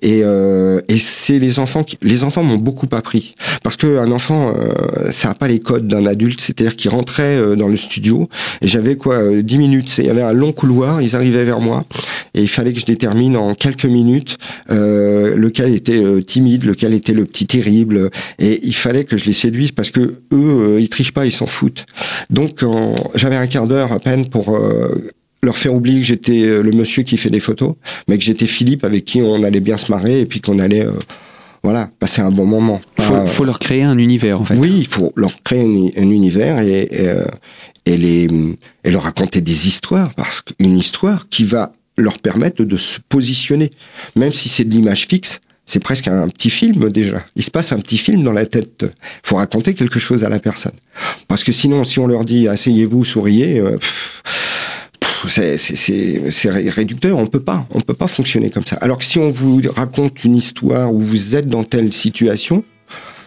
Et, 0.00 0.20
euh, 0.22 0.80
et 0.88 0.96
c'est 0.98 1.38
les 1.38 1.58
enfants 1.58 1.82
qui, 1.82 1.98
les 2.02 2.22
enfants 2.22 2.44
m'ont 2.44 2.56
beaucoup 2.56 2.86
appris 2.92 3.34
parce 3.62 3.76
que 3.76 3.98
un 3.98 4.12
enfant, 4.12 4.54
euh, 4.56 5.10
ça 5.10 5.30
a 5.30 5.34
pas 5.34 5.48
les 5.48 5.58
codes 5.58 5.88
d'un 5.88 6.06
adulte, 6.06 6.40
c'est-à-dire 6.40 6.76
qu'il 6.76 6.90
rentrait 6.90 7.36
euh, 7.36 7.56
dans 7.56 7.66
le 7.66 7.76
studio 7.76 8.28
et 8.62 8.68
j'avais 8.68 8.96
quoi, 8.96 9.18
10 9.42 9.58
minutes. 9.58 9.98
Il 9.98 10.06
y 10.06 10.10
avait 10.10 10.22
un 10.22 10.32
long 10.32 10.52
couloir, 10.52 11.02
ils 11.02 11.16
arrivaient 11.16 11.44
vers 11.44 11.60
moi 11.60 11.84
et 12.34 12.42
il 12.42 12.48
fallait 12.48 12.72
que 12.72 12.78
je 12.78 12.86
détermine 12.86 13.36
en 13.36 13.54
quelques 13.54 13.86
minutes 13.86 14.38
lequel 14.68 15.74
était 15.74 16.02
timide, 16.22 16.64
lequel 16.64 16.94
était 16.94 17.12
le 17.12 17.24
petit 17.24 17.46
terrible 17.46 18.10
et 18.38 18.60
il 18.62 18.74
fallait 18.74 19.04
que 19.04 19.16
je 19.16 19.24
les 19.24 19.32
séduise 19.32 19.72
parce 19.72 19.90
que 19.90 20.20
eux, 20.32 20.78
ils 20.78 20.88
trichent 20.88 21.12
pas, 21.12 21.26
ils 21.26 21.32
s'en 21.32 21.46
foutent. 21.46 21.86
Donc 22.30 22.64
j'avais 23.14 23.36
un 23.36 23.46
quart 23.46 23.66
d'heure 23.66 23.92
à 23.92 23.98
peine 23.98 24.28
pour 24.28 24.58
leur 25.42 25.56
faire 25.56 25.74
oublier 25.74 26.00
que 26.00 26.06
j'étais 26.06 26.42
euh, 26.42 26.62
le 26.62 26.72
monsieur 26.72 27.02
qui 27.02 27.16
fait 27.16 27.30
des 27.30 27.40
photos, 27.40 27.74
mais 28.08 28.18
que 28.18 28.24
j'étais 28.24 28.46
Philippe 28.46 28.84
avec 28.84 29.04
qui 29.04 29.22
on 29.22 29.42
allait 29.44 29.60
bien 29.60 29.76
se 29.76 29.90
marrer 29.90 30.20
et 30.20 30.26
puis 30.26 30.40
qu'on 30.40 30.58
allait 30.58 30.84
euh, 30.84 30.92
voilà 31.62 31.90
passer 31.98 32.20
un 32.20 32.30
bon 32.30 32.46
moment. 32.46 32.80
Il 32.98 33.04
faut, 33.04 33.26
faut, 33.26 33.44
leur 33.44 33.58
créer 33.58 33.82
un 33.82 33.98
univers 33.98 34.40
en 34.40 34.44
fait. 34.44 34.56
Oui, 34.56 34.74
il 34.78 34.86
faut 34.86 35.12
leur 35.16 35.42
créer 35.42 35.62
un, 35.62 36.10
univers 36.10 36.60
et, 36.60 36.88
et, 36.90 37.08
euh, 37.08 37.24
et, 37.86 37.96
les, 37.96 38.28
et 38.84 38.90
leur 38.90 39.04
raconter 39.04 39.40
des 39.40 39.68
histoires 39.68 40.12
parce 40.14 40.40
qu'une 40.40 40.76
histoire 40.76 41.28
qui 41.28 41.44
va 41.44 41.72
leur 41.96 42.18
permettre 42.18 42.62
de 42.62 42.76
se 42.76 42.98
positionner, 43.08 43.72
même 44.14 44.32
si 44.32 44.48
c'est 44.48 44.64
de 44.64 44.70
l'image 44.70 45.06
fixe. 45.06 45.40
C'est 45.66 45.80
presque 45.80 46.08
un 46.08 46.30
petit 46.30 46.48
film 46.48 46.88
déjà. 46.88 47.22
Il 47.36 47.42
se 47.42 47.50
passe 47.50 47.72
un 47.72 47.78
petit 47.78 47.98
film 47.98 48.22
dans 48.22 48.32
la 48.32 48.46
tête. 48.46 48.84
Il 48.84 49.28
faut 49.28 49.36
raconter 49.36 49.74
quelque 49.74 49.98
chose 49.98 50.24
à 50.24 50.30
la 50.30 50.38
personne. 50.38 50.72
Parce 51.26 51.44
que 51.44 51.52
sinon, 51.52 51.84
si 51.84 51.98
on 51.98 52.06
leur 52.06 52.24
dit 52.24 52.48
asseyez-vous, 52.48 53.04
souriez, 53.04 53.62
c'est 55.26 56.70
réducteur. 56.70 57.18
On 57.18 57.26
peut 57.26 57.40
pas, 57.40 57.66
on 57.70 57.80
peut 57.80 57.94
pas 57.94 58.08
fonctionner 58.08 58.50
comme 58.50 58.64
ça. 58.64 58.76
Alors 58.76 58.98
que 58.98 59.04
si 59.04 59.18
on 59.18 59.30
vous 59.30 59.60
raconte 59.74 60.24
une 60.24 60.36
histoire 60.36 60.92
où 60.92 61.00
vous 61.00 61.34
êtes 61.34 61.48
dans 61.48 61.64
telle 61.64 61.92
situation, 61.92 62.64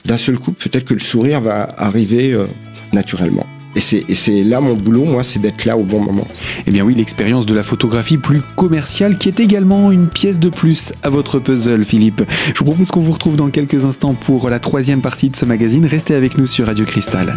d'un 0.06 0.17
seul 0.17 0.39
coup, 0.39 0.51
peut-être 0.51 0.86
que 0.86 0.93
le 0.93 0.99
sourire 0.99 1.41
va 1.41 1.67
arriver 1.77 2.34
euh, 2.34 2.45
naturellement. 2.93 3.45
Et 3.75 3.80
c'est 3.80 4.43
là 4.43 4.60
mon 4.60 4.73
boulot, 4.73 5.06
moi, 5.06 5.23
c'est 5.23 5.39
d'être 5.39 5.63
là 5.63 5.77
au 5.77 5.84
bon 5.84 6.01
moment. 6.01 6.27
Eh 6.67 6.71
bien 6.71 6.84
oui, 6.84 6.93
l'expérience 6.93 7.45
de 7.45 7.54
la 7.54 7.63
photographie 7.63 8.17
plus 8.17 8.41
commerciale 8.58 9.17
qui 9.17 9.30
est 9.30 9.39
également 9.39 9.91
une 9.91 10.08
pièce 10.10 10.39
de 10.39 10.49
plus 10.49 10.91
à 11.04 11.10
votre 11.10 11.39
puzzle, 11.39 11.86
Philippe. 11.86 12.21
Je 12.54 12.60
vous 12.60 12.65
propose 12.65 12.91
qu'on 12.91 12.99
vous 12.99 13.13
retrouve 13.13 13.38
dans 13.38 13.49
quelques 13.49 13.86
instants 13.86 14.13
pour 14.13 14.49
la 14.49 14.60
troisième 14.60 15.01
partie 15.01 15.30
de 15.30 15.38
ce 15.38 15.45
magazine. 15.45 15.86
Restez 15.86 16.15
avec 16.15 16.38
nous 16.38 16.47
sur 16.47 16.65
Radio 16.65 16.84
Cristal. 16.84 17.34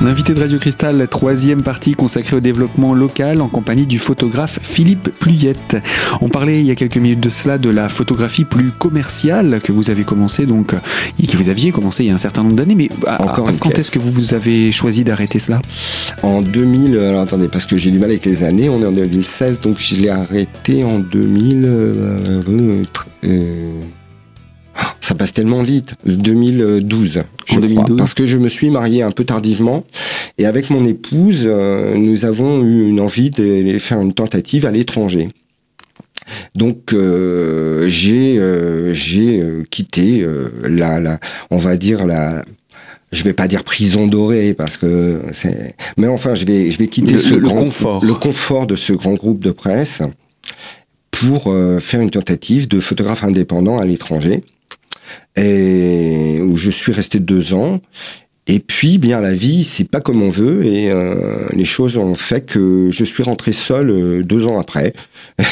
L'invité 0.00 0.32
de 0.32 0.38
Radio 0.38 0.58
Cristal, 0.60 1.08
troisième 1.08 1.64
partie 1.64 1.94
consacrée 1.94 2.36
au 2.36 2.40
développement 2.40 2.94
local 2.94 3.40
en 3.40 3.48
compagnie 3.48 3.84
du 3.84 3.98
photographe 3.98 4.60
Philippe 4.62 5.08
Pluyette. 5.18 5.76
On 6.20 6.28
parlait 6.28 6.60
il 6.60 6.66
y 6.66 6.70
a 6.70 6.76
quelques 6.76 6.98
minutes 6.98 7.18
de 7.18 7.28
cela 7.28 7.58
de 7.58 7.68
la 7.68 7.88
photographie 7.88 8.44
plus 8.44 8.70
commerciale 8.70 9.60
que 9.60 9.72
vous 9.72 9.90
avez 9.90 10.04
commencé 10.04 10.46
donc 10.46 10.72
et 11.20 11.26
que 11.26 11.36
vous 11.36 11.48
aviez 11.48 11.72
commencé 11.72 12.04
il 12.04 12.06
y 12.06 12.10
a 12.10 12.14
un 12.14 12.18
certain 12.18 12.44
nombre 12.44 12.54
d'années. 12.54 12.76
Mais 12.76 12.88
Encore 13.18 13.50
quand 13.58 13.76
est-ce 13.76 13.90
que 13.90 13.98
vous 13.98 14.34
avez 14.34 14.70
choisi 14.70 15.02
d'arrêter 15.02 15.40
cela? 15.40 15.58
En 16.22 16.42
2000. 16.42 16.96
Alors 16.96 17.22
attendez, 17.22 17.48
parce 17.48 17.66
que 17.66 17.76
j'ai 17.76 17.90
du 17.90 17.98
mal 17.98 18.10
avec 18.10 18.24
les 18.24 18.44
années. 18.44 18.68
On 18.68 18.80
est 18.80 18.86
en 18.86 18.92
2016, 18.92 19.60
donc 19.60 19.78
je 19.80 19.96
l'ai 19.96 20.10
arrêté 20.10 20.84
en 20.84 21.00
2000 21.00 21.68
ça 25.00 25.14
passe 25.14 25.32
tellement 25.32 25.62
vite. 25.62 25.94
2012, 26.04 27.22
je 27.46 27.60
crois, 27.60 27.86
parce 27.96 28.14
que 28.14 28.26
je 28.26 28.36
me 28.38 28.48
suis 28.48 28.70
marié 28.70 29.02
un 29.02 29.10
peu 29.10 29.24
tardivement 29.24 29.84
et 30.38 30.46
avec 30.46 30.70
mon 30.70 30.84
épouse, 30.84 31.42
euh, 31.46 31.94
nous 31.96 32.24
avons 32.24 32.62
eu 32.62 32.88
une 32.88 33.00
envie 33.00 33.30
de 33.30 33.78
faire 33.80 34.00
une 34.00 34.14
tentative 34.14 34.66
à 34.66 34.70
l'étranger. 34.70 35.28
Donc 36.54 36.92
euh, 36.92 37.88
j'ai 37.88 38.38
euh, 38.38 38.94
j'ai 38.94 39.42
quitté 39.70 40.24
la, 40.62 41.00
la, 41.00 41.18
on 41.50 41.56
va 41.56 41.76
dire 41.76 42.06
la 42.06 42.44
je 43.10 43.24
vais 43.24 43.32
pas 43.32 43.48
dire 43.48 43.64
prison 43.64 44.06
dorée 44.06 44.52
parce 44.52 44.76
que 44.76 45.22
c'est 45.32 45.74
mais 45.96 46.06
enfin 46.06 46.34
je 46.34 46.44
vais 46.44 46.70
je 46.70 46.78
vais 46.78 46.86
quitter 46.86 47.12
le, 47.12 47.18
ce 47.18 47.34
le 47.34 47.48
confort 47.48 48.04
le 48.04 48.12
confort 48.12 48.66
de 48.66 48.76
ce 48.76 48.92
grand 48.92 49.14
groupe 49.14 49.42
de 49.42 49.50
presse 49.50 50.02
pour 51.10 51.54
faire 51.80 52.02
une 52.02 52.10
tentative 52.10 52.68
de 52.68 52.78
photographe 52.78 53.24
indépendant 53.24 53.78
à 53.78 53.86
l'étranger 53.86 54.42
et 55.36 56.40
où 56.42 56.56
je 56.56 56.70
suis 56.70 56.92
resté 56.92 57.20
deux 57.20 57.54
ans. 57.54 57.80
Et 58.50 58.60
puis, 58.60 58.96
bien, 58.96 59.20
la 59.20 59.34
vie, 59.34 59.62
c'est 59.62 59.84
pas 59.84 60.00
comme 60.00 60.22
on 60.22 60.30
veut, 60.30 60.64
et 60.64 60.90
euh, 60.90 61.14
les 61.52 61.66
choses 61.66 61.98
ont 61.98 62.14
fait 62.14 62.40
que 62.40 62.88
je 62.90 63.04
suis 63.04 63.22
rentré 63.22 63.52
seul 63.52 63.90
euh, 63.90 64.22
deux 64.22 64.46
ans 64.46 64.58
après. 64.58 64.94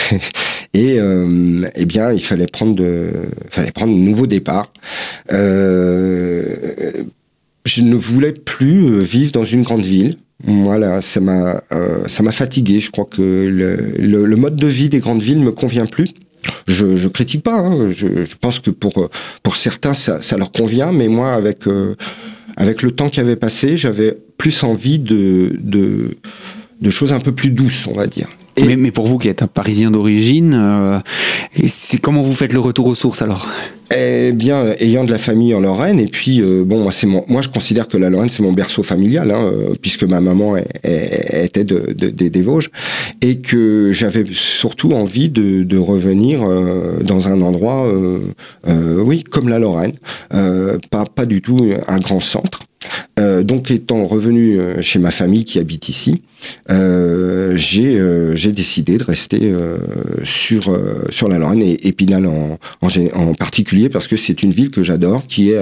et 0.73 0.97
euh, 0.99 1.61
eh 1.75 1.85
bien, 1.85 2.11
il 2.11 2.23
fallait 2.23 2.47
prendre 2.47 2.75
de, 2.75 3.11
fallait 3.51 3.71
prendre 3.71 3.93
un 3.93 3.99
nouveau 3.99 4.27
départ. 4.27 4.73
Je 5.29 5.35
ne 7.83 7.97
voulais 7.97 8.33
plus 8.33 9.03
vivre 9.03 9.33
dans 9.33 9.45
une 9.45 9.63
grande 9.63 9.85
ville. 9.85 10.17
Voilà, 10.45 11.03
ça 11.03 11.21
m'a, 11.21 11.63
ça 12.07 12.23
m'a 12.23 12.33
fatigué. 12.33 12.81
Je 12.81 12.91
crois 12.91 13.07
que 13.07 13.21
le, 13.21 13.77
le, 13.99 14.25
le, 14.25 14.37
mode 14.37 14.57
de 14.57 14.67
vie 14.67 14.89
des 14.89 15.01
grandes 15.01 15.23
villes 15.23 15.41
me 15.41 15.53
convient 15.53 15.87
plus. 15.87 16.11
Je, 16.67 17.09
critique 17.09 17.43
pas. 17.43 17.59
Hein. 17.59 17.91
Je, 17.91 18.35
pense 18.41 18.61
que 18.61 18.71
pour 18.71 19.57
certains 19.57 19.95
ça, 19.95 20.21
leur 20.37 20.53
convient, 20.53 20.93
mais 20.93 21.09
moi 21.09 21.33
avec 21.33 21.67
euh, 21.67 21.95
avec 22.57 22.83
le 22.83 22.91
temps 22.91 23.09
qui 23.09 23.21
avait 23.21 23.37
passé, 23.37 23.77
j'avais 23.77 24.17
plus 24.39 24.63
envie 24.63 24.99
de 24.99 25.51
choses 26.91 27.13
un 27.13 27.21
peu 27.21 27.33
plus 27.33 27.51
douces, 27.51 27.87
on 27.87 27.93
va 27.93 28.07
dire. 28.07 28.29
Mais, 28.65 28.77
mais, 28.77 28.91
pour 28.91 29.07
vous 29.07 29.19
qui 29.19 29.29
êtes 29.29 29.43
un 29.43 29.47
Parisien 29.47 29.91
d'origine, 29.91 30.55
euh, 30.55 30.99
c'est 31.69 31.99
comment 31.99 32.23
vous 32.23 32.35
faites 32.35 32.53
le 32.53 32.61
retour 32.61 32.87
aux 32.87 32.95
sources 32.95 33.23
alors? 33.23 33.49
Eh 33.95 34.33
bien, 34.33 34.65
ayant 34.81 35.05
de 35.05 35.13
la 35.13 35.19
famille 35.19 35.55
en 35.55 35.61
Lorraine, 35.61 36.01
et 36.01 36.09
puis 36.09 36.41
euh, 36.41 36.65
bon, 36.65 36.83
moi 36.83 36.91
c'est 36.91 37.07
mon, 37.07 37.25
moi 37.29 37.41
je 37.41 37.49
considère 37.49 37.87
que 37.87 37.97
la 37.97 38.11
Lorraine 38.11 38.31
c'est 38.31 38.43
mon 38.43 38.53
berceau 38.53 38.83
familial, 38.83 39.31
hein, 39.31 39.41
euh, 39.41 39.75
puisque 39.81 40.03
ma 40.03 40.21
maman 40.21 40.57
est, 40.57 40.67
est, 40.83 41.45
était 41.45 41.63
de, 41.63 41.93
de, 41.93 42.09
des 42.11 42.43
Vosges, 42.43 42.71
et 43.21 43.39
que 43.39 43.93
j'avais 43.93 44.25
surtout 44.33 44.93
envie 44.93 45.29
de, 45.29 45.63
de 45.63 45.79
revenir 45.79 46.41
euh, 46.43 46.99
dans 47.03 47.29
un 47.29 47.41
endroit, 47.43 47.89
oui, 48.67 49.23
comme 49.23 49.49
la 49.49 49.59
Lorraine, 49.59 49.93
pas 50.91 51.05
pas 51.05 51.27
du 51.27 51.41
tout 51.41 51.71
un 51.87 51.99
grand 51.99 52.21
centre. 52.21 52.63
Euh, 53.19 53.43
donc, 53.43 53.71
étant 53.71 54.05
revenu 54.07 54.59
chez 54.81 54.99
ma 54.99 55.11
famille 55.11 55.45
qui 55.45 55.59
habite 55.59 55.89
ici, 55.89 56.23
euh, 56.71 57.57
j'ai 57.57 57.99
euh, 57.99 58.35
décidé 58.53 58.99
de 58.99 59.05
rester 59.05 59.41
euh, 59.43 59.77
sur 60.25 60.79
sur 61.11 61.29
la 61.29 61.39
Lorraine 61.39 61.63
et 61.63 61.89
Épinal 61.89 62.27
en, 62.27 62.59
particulier 63.35 63.89
parce 63.89 64.09
que 64.09 64.17
c'est 64.17 64.43
une 64.43 64.51
ville 64.51 64.71
que 64.71 64.83
j'adore, 64.83 65.27
qui 65.27 65.51
est 65.51 65.59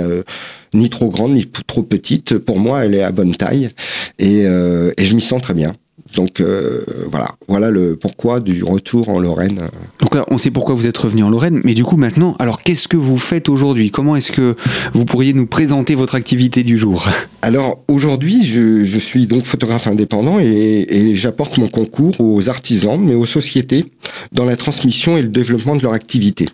ni 0.72 0.90
trop 0.90 1.08
grande 1.08 1.32
ni 1.32 1.46
trop 1.66 1.82
petite. 1.82 2.38
Pour 2.38 2.58
moi, 2.58 2.84
elle 2.84 2.94
est 2.94 3.02
à 3.02 3.12
bonne 3.12 3.34
taille 3.34 3.70
et 4.18 4.44
je 4.44 5.14
m'y 5.14 5.20
sens 5.20 5.40
très 5.40 5.54
bien. 5.54 5.72
Donc 6.14 6.40
euh, 6.40 6.82
voilà, 7.10 7.34
voilà 7.48 7.70
le 7.70 7.96
pourquoi 7.96 8.40
du 8.40 8.62
retour 8.62 9.08
en 9.08 9.18
Lorraine. 9.18 9.68
Donc 10.00 10.14
là, 10.14 10.24
on 10.30 10.38
sait 10.38 10.50
pourquoi 10.50 10.74
vous 10.74 10.86
êtes 10.86 10.96
revenu 10.96 11.22
en 11.22 11.30
Lorraine, 11.30 11.60
mais 11.64 11.74
du 11.74 11.84
coup 11.84 11.96
maintenant, 11.96 12.36
alors 12.38 12.62
qu'est-ce 12.62 12.88
que 12.88 12.96
vous 12.96 13.18
faites 13.18 13.48
aujourd'hui? 13.48 13.90
Comment 13.90 14.16
est-ce 14.16 14.32
que 14.32 14.54
vous 14.92 15.04
pourriez 15.04 15.32
nous 15.32 15.46
présenter 15.46 15.94
votre 15.94 16.14
activité 16.14 16.62
du 16.62 16.78
jour? 16.78 17.08
Alors 17.42 17.82
aujourd'hui, 17.88 18.44
je, 18.44 18.84
je, 18.84 18.98
suis 18.98 19.26
donc 19.26 19.44
photographe 19.44 19.86
indépendant 19.86 20.38
et, 20.40 20.86
et 20.88 21.14
j'apporte 21.14 21.58
mon 21.58 21.68
concours 21.68 22.14
aux 22.20 22.48
artisans, 22.48 23.00
mais 23.00 23.14
aux 23.14 23.26
sociétés 23.26 23.86
dans 24.32 24.44
la 24.44 24.56
transmission 24.56 25.16
et 25.16 25.22
le 25.22 25.28
développement 25.28 25.76
de 25.76 25.82
leur 25.82 25.92
activité. 25.92 26.48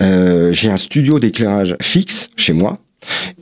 Euh, 0.00 0.52
j'ai 0.52 0.70
un 0.70 0.76
studio 0.76 1.18
d'éclairage 1.18 1.76
fixe 1.80 2.28
chez 2.36 2.52
moi 2.52 2.78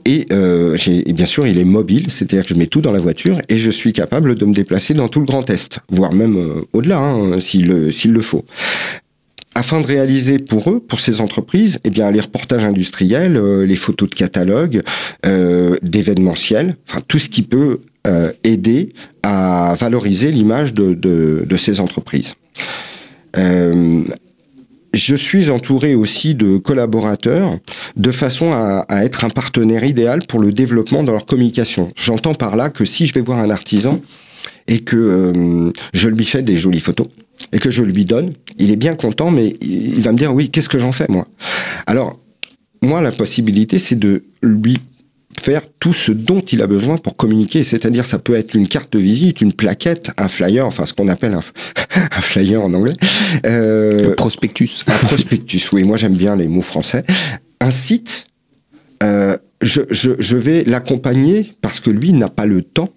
et, 0.05 0.25
euh, 0.31 0.77
et, 0.87 1.13
bien 1.13 1.25
sûr, 1.25 1.47
il 1.47 1.57
est 1.57 1.65
mobile, 1.65 2.07
c'est-à-dire 2.09 2.43
que 2.43 2.53
je 2.53 2.59
mets 2.59 2.67
tout 2.67 2.81
dans 2.81 2.93
la 2.93 2.99
voiture 2.99 3.39
et 3.49 3.57
je 3.57 3.71
suis 3.71 3.93
capable 3.93 4.35
de 4.35 4.45
me 4.45 4.53
déplacer 4.53 4.93
dans 4.93 5.07
tout 5.07 5.19
le 5.19 5.25
Grand 5.25 5.49
Est, 5.49 5.79
voire 5.89 6.13
même 6.13 6.37
euh, 6.37 6.61
au-delà, 6.73 6.99
hein, 6.99 7.39
s'il 7.39 7.67
le 7.67 8.21
faut. 8.21 8.45
afin 9.55 9.79
de 9.81 9.87
réaliser 9.87 10.37
pour 10.37 10.69
eux, 10.69 10.79
pour 10.79 10.99
ces 10.99 11.21
entreprises, 11.21 11.79
eh 11.85 11.89
bien 11.89 12.11
les 12.11 12.19
reportages 12.19 12.65
industriels, 12.65 13.37
euh, 13.37 13.65
les 13.65 13.77
photos 13.77 14.09
de 14.09 14.15
catalogue, 14.15 14.81
euh, 15.25 15.75
d'événementiels, 15.81 16.75
enfin 16.87 17.01
tout 17.07 17.19
ce 17.19 17.29
qui 17.29 17.41
peut 17.41 17.79
euh, 18.05 18.31
aider 18.43 18.93
à 19.23 19.73
valoriser 19.79 20.31
l'image 20.31 20.73
de, 20.73 20.93
de, 20.93 21.45
de, 21.47 21.57
ces 21.57 21.79
entreprises. 21.79 22.35
Je 24.95 25.13
suis 25.13 25.49
entouré 25.49 25.93
aussi 25.93 26.35
de 26.35 26.57
collaborateurs 26.57 27.57
de 27.97 28.11
façon 28.11 28.53
à, 28.53 28.85
être 29.03 29.25
un 29.25 29.29
partenaire 29.29 29.83
idéal 29.83 30.25
pour 30.25 30.39
le 30.39 30.53
développement 30.53 31.03
de 31.03 31.11
leur 31.11 31.25
communication. 31.25 31.91
J'entends 31.97 32.33
par 32.33 32.55
là 32.55 32.69
que 32.69 32.85
si 32.85 33.05
je 33.05 33.13
vais 33.13 33.19
voir 33.19 33.39
un 33.39 33.49
artisan 33.49 33.99
et 34.67 34.79
que 34.79 34.95
euh, 34.95 35.71
je 35.93 36.07
lui 36.07 36.23
fais 36.23 36.43
des 36.43 36.57
jolies 36.57 36.79
photos, 36.79 37.07
et 37.51 37.59
que 37.59 37.69
je 37.69 37.83
lui 37.83 38.05
donne, 38.05 38.33
il 38.57 38.71
est 38.71 38.77
bien 38.77 38.95
content, 38.95 39.31
mais 39.31 39.57
il 39.59 40.01
va 40.01 40.13
me 40.13 40.17
dire 40.17 40.33
oui, 40.33 40.49
qu'est-ce 40.49 40.69
que 40.69 40.79
j'en 40.79 40.93
fais 40.93 41.07
moi? 41.09 41.27
Alors, 41.87 42.17
moi, 42.81 43.01
la 43.01 43.11
possibilité, 43.11 43.79
c'est 43.79 43.99
de 43.99 44.23
lui 44.41 44.77
faire 45.41 45.61
tout 45.79 45.93
ce 45.93 46.11
dont 46.11 46.41
il 46.41 46.61
a 46.61 46.67
besoin 46.67 46.97
pour 46.97 47.15
communiquer. 47.15 47.63
C'est-à-dire, 47.63 48.05
ça 48.05 48.19
peut 48.19 48.35
être 48.35 48.53
une 48.53 48.67
carte 48.67 48.93
de 48.93 48.99
visite, 48.99 49.41
une 49.41 49.53
plaquette, 49.53 50.11
un 50.17 50.27
flyer, 50.27 50.65
enfin 50.65 50.85
ce 50.85 50.93
qu'on 50.93 51.07
appelle 51.07 51.33
un, 51.33 51.43
un, 51.95 52.21
flyer 52.21 52.63
en 52.63 52.73
anglais. 52.73 52.93
Euh, 53.45 54.11
un 54.11 54.15
prospectus. 54.15 54.83
Un 54.87 55.05
prospectus, 55.05 55.71
oui, 55.71 55.83
moi 55.83 55.97
j'aime 55.97 56.15
bien 56.15 56.35
les 56.35 56.47
mots 56.47 56.61
français. 56.61 57.03
Un 57.59 57.71
site, 57.71 58.27
euh, 59.03 59.37
je, 59.61 59.81
je, 59.89 60.11
je 60.19 60.37
vais 60.37 60.63
l'accompagner 60.63 61.53
parce 61.61 61.79
que 61.79 61.89
lui 61.89 62.13
n'a 62.13 62.29
pas 62.29 62.45
le 62.45 62.61
temps 62.61 62.89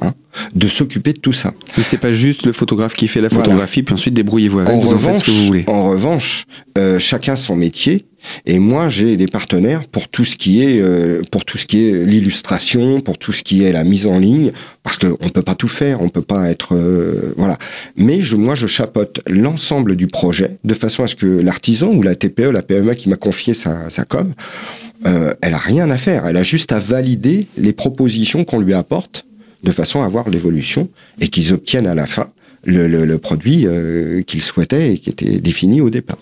Hein, 0.00 0.12
de 0.54 0.68
s'occuper 0.68 1.12
de 1.12 1.18
tout 1.18 1.32
ça. 1.32 1.52
Mais 1.76 1.82
c'est 1.82 1.98
pas 1.98 2.12
juste 2.12 2.46
le 2.46 2.52
photographe 2.52 2.94
qui 2.94 3.08
fait 3.08 3.20
la 3.20 3.28
photographie, 3.28 3.80
voilà. 3.80 3.86
puis 3.86 3.94
ensuite 3.94 4.14
débrouillez-vous 4.14 4.60
avec, 4.60 4.72
en 4.72 4.78
vous 4.78 4.90
revanche, 4.90 5.04
en 5.04 5.14
faites 5.14 5.24
ce 5.24 5.30
que 5.30 5.30
vous 5.32 5.46
voulez. 5.46 5.64
En 5.66 5.90
revanche, 5.90 6.46
euh, 6.76 6.98
chacun 6.98 7.34
son 7.34 7.56
métier. 7.56 8.06
Et 8.46 8.58
moi, 8.58 8.88
j'ai 8.88 9.16
des 9.16 9.26
partenaires 9.26 9.86
pour 9.88 10.08
tout 10.08 10.24
ce 10.24 10.36
qui 10.36 10.62
est 10.62 10.80
euh, 10.80 11.22
pour 11.30 11.44
tout 11.44 11.56
ce 11.58 11.66
qui 11.66 11.88
est 11.88 12.04
l'illustration, 12.04 13.00
pour 13.00 13.18
tout 13.18 13.32
ce 13.32 13.42
qui 13.42 13.64
est 13.64 13.72
la 13.72 13.84
mise 13.84 14.06
en 14.06 14.18
ligne, 14.18 14.52
parce 14.82 14.98
qu'on 14.98 15.24
ne 15.24 15.30
peut 15.30 15.42
pas 15.42 15.54
tout 15.54 15.68
faire, 15.68 16.02
on 16.02 16.08
peut 16.08 16.22
pas 16.22 16.48
être 16.48 16.74
euh, 16.74 17.34
voilà. 17.36 17.58
Mais 17.96 18.20
je, 18.20 18.36
moi, 18.36 18.54
je 18.54 18.66
chapeaute 18.66 19.20
l'ensemble 19.28 19.96
du 19.96 20.06
projet 20.08 20.58
de 20.64 20.74
façon 20.74 21.02
à 21.02 21.06
ce 21.06 21.14
que 21.14 21.26
l'artisan 21.26 21.88
ou 21.88 22.02
la 22.02 22.14
TPE, 22.14 22.50
la 22.50 22.62
PME 22.62 22.94
qui 22.94 23.08
m'a 23.08 23.16
confié 23.16 23.54
sa, 23.54 23.88
sa 23.90 24.04
com, 24.04 24.34
euh, 25.06 25.32
elle 25.40 25.54
a 25.54 25.58
rien 25.58 25.90
à 25.90 25.96
faire. 25.96 26.26
Elle 26.26 26.36
a 26.36 26.42
juste 26.42 26.72
à 26.72 26.78
valider 26.78 27.46
les 27.56 27.72
propositions 27.72 28.44
qu'on 28.44 28.58
lui 28.58 28.74
apporte 28.74 29.24
de 29.62 29.70
façon 29.70 30.02
à 30.02 30.08
voir 30.08 30.28
l'évolution 30.30 30.88
et 31.20 31.28
qu'ils 31.28 31.52
obtiennent 31.52 31.86
à 31.86 31.94
la 31.94 32.06
fin 32.06 32.28
le, 32.64 32.86
le, 32.86 33.04
le 33.04 33.18
produit 33.18 33.66
euh, 33.66 34.22
qu'ils 34.22 34.42
souhaitaient 34.42 34.94
et 34.94 34.98
qui 34.98 35.10
était 35.10 35.40
défini 35.40 35.80
au 35.80 35.90
départ. 35.90 36.18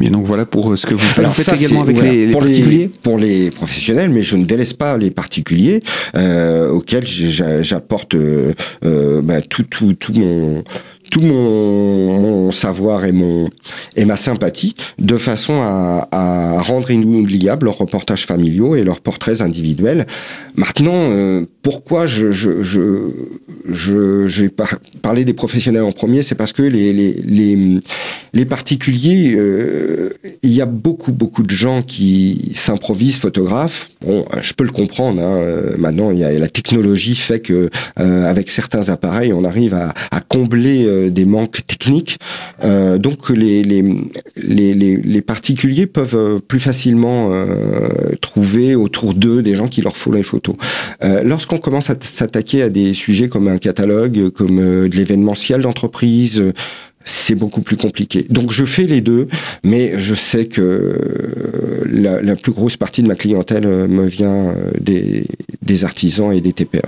Bien, 0.00 0.10
donc 0.10 0.24
voilà 0.24 0.44
pour 0.44 0.76
ce 0.76 0.86
que 0.86 0.94
vous 0.94 0.98
faites, 0.98 1.20
Alors, 1.20 1.30
vous 1.30 1.36
faites 1.36 1.54
ça, 1.54 1.56
également 1.56 1.82
avec 1.82 1.96
voilà, 1.96 2.10
les, 2.10 2.26
les 2.26 2.32
pour 2.32 2.40
particuliers 2.40 2.78
les, 2.78 2.88
Pour 2.88 3.16
les 3.16 3.50
professionnels, 3.52 4.10
mais 4.10 4.22
je 4.22 4.34
ne 4.34 4.44
délaisse 4.44 4.72
pas 4.72 4.98
les 4.98 5.12
particuliers 5.12 5.84
euh, 6.16 6.68
auxquels 6.70 7.06
j'apporte 7.06 8.16
euh, 8.16 8.52
bah, 9.22 9.40
tout, 9.40 9.62
tout, 9.62 9.92
tout 9.94 10.12
mon 10.14 10.64
tout 11.14 11.20
mon, 11.20 12.50
savoir 12.50 13.04
et 13.04 13.12
mon 13.12 13.48
et 13.94 14.04
ma 14.04 14.16
sympathie 14.16 14.74
de 14.98 15.16
façon 15.16 15.60
à, 15.62 16.58
rendre 16.58 16.90
inoubliables 16.90 17.66
leurs 17.66 17.78
reportages 17.78 18.26
familiaux 18.26 18.74
et 18.74 18.84
leurs 18.84 19.00
portraits 19.00 19.40
individuels. 19.40 20.06
Maintenant, 20.56 21.10
euh, 21.10 21.44
pourquoi 21.62 22.06
je 22.06 22.32
je 22.32 22.62
je 22.62 24.26
j'ai 24.26 24.48
par, 24.48 24.74
parlé 25.02 25.24
des 25.24 25.34
professionnels 25.34 25.82
en 25.82 25.92
premier, 25.92 26.22
c'est 26.22 26.34
parce 26.34 26.52
que 26.52 26.62
les 26.62 26.92
les 26.92 27.80
les, 28.32 28.44
particuliers, 28.44 29.34
euh, 29.36 30.10
il 30.42 30.52
y 30.52 30.60
a 30.60 30.66
beaucoup 30.66 31.12
beaucoup 31.12 31.44
de 31.44 31.50
gens 31.50 31.82
qui 31.82 32.50
s'improvisent 32.54 33.18
photographes. 33.18 33.88
Bon, 34.04 34.24
je 34.42 34.52
peux 34.52 34.64
le 34.64 34.70
comprendre. 34.70 35.22
Hein, 35.22 35.40
maintenant, 35.78 36.10
il 36.10 36.18
y 36.18 36.24
a 36.24 36.32
la 36.32 36.48
technologie 36.48 37.14
fait 37.14 37.40
que 37.40 37.70
euh, 38.00 38.30
avec 38.30 38.50
certains 38.50 38.88
appareils, 38.88 39.32
on 39.32 39.44
arrive 39.44 39.74
à, 39.74 39.94
à 40.10 40.20
combler 40.20 41.03
des 41.10 41.24
manques 41.24 41.66
techniques. 41.66 42.18
Euh, 42.62 42.98
donc 42.98 43.30
les, 43.30 43.62
les, 43.62 45.22
particuliers 45.22 45.86
peuvent 45.86 46.40
plus 46.40 46.60
facilement 46.60 47.30
euh, 47.32 48.14
trouver 48.20 48.74
autour 48.74 49.14
d'eux 49.14 49.42
des 49.42 49.56
gens 49.56 49.68
qui 49.68 49.82
leur 49.82 49.96
font 49.96 50.12
les 50.12 50.22
photos. 50.22 50.56
Euh, 51.02 51.22
Lorsqu'on 51.24 51.58
commence 51.58 51.90
à 51.90 51.96
s'attaquer 52.00 52.62
à 52.62 52.70
des 52.70 52.94
sujets 52.94 53.28
comme 53.28 53.48
un 53.48 53.58
catalogue, 53.58 54.30
comme 54.30 54.58
euh, 54.58 54.88
de 54.88 54.96
l'événementiel 54.96 55.62
d'entreprise, 55.62 56.52
c'est 57.04 57.34
beaucoup 57.34 57.60
plus 57.60 57.76
compliqué. 57.76 58.24
Donc 58.30 58.50
je 58.50 58.64
fais 58.64 58.84
les 58.84 59.00
deux, 59.00 59.28
mais 59.62 59.98
je 59.98 60.14
sais 60.14 60.46
que 60.46 60.98
la, 61.90 62.22
la 62.22 62.36
plus 62.36 62.52
grosse 62.52 62.76
partie 62.76 63.02
de 63.02 63.08
ma 63.08 63.14
clientèle 63.14 63.66
me 63.66 64.06
vient 64.06 64.54
des, 64.80 65.26
des 65.62 65.84
artisans 65.84 66.32
et 66.32 66.40
des 66.40 66.52
TPE. 66.52 66.80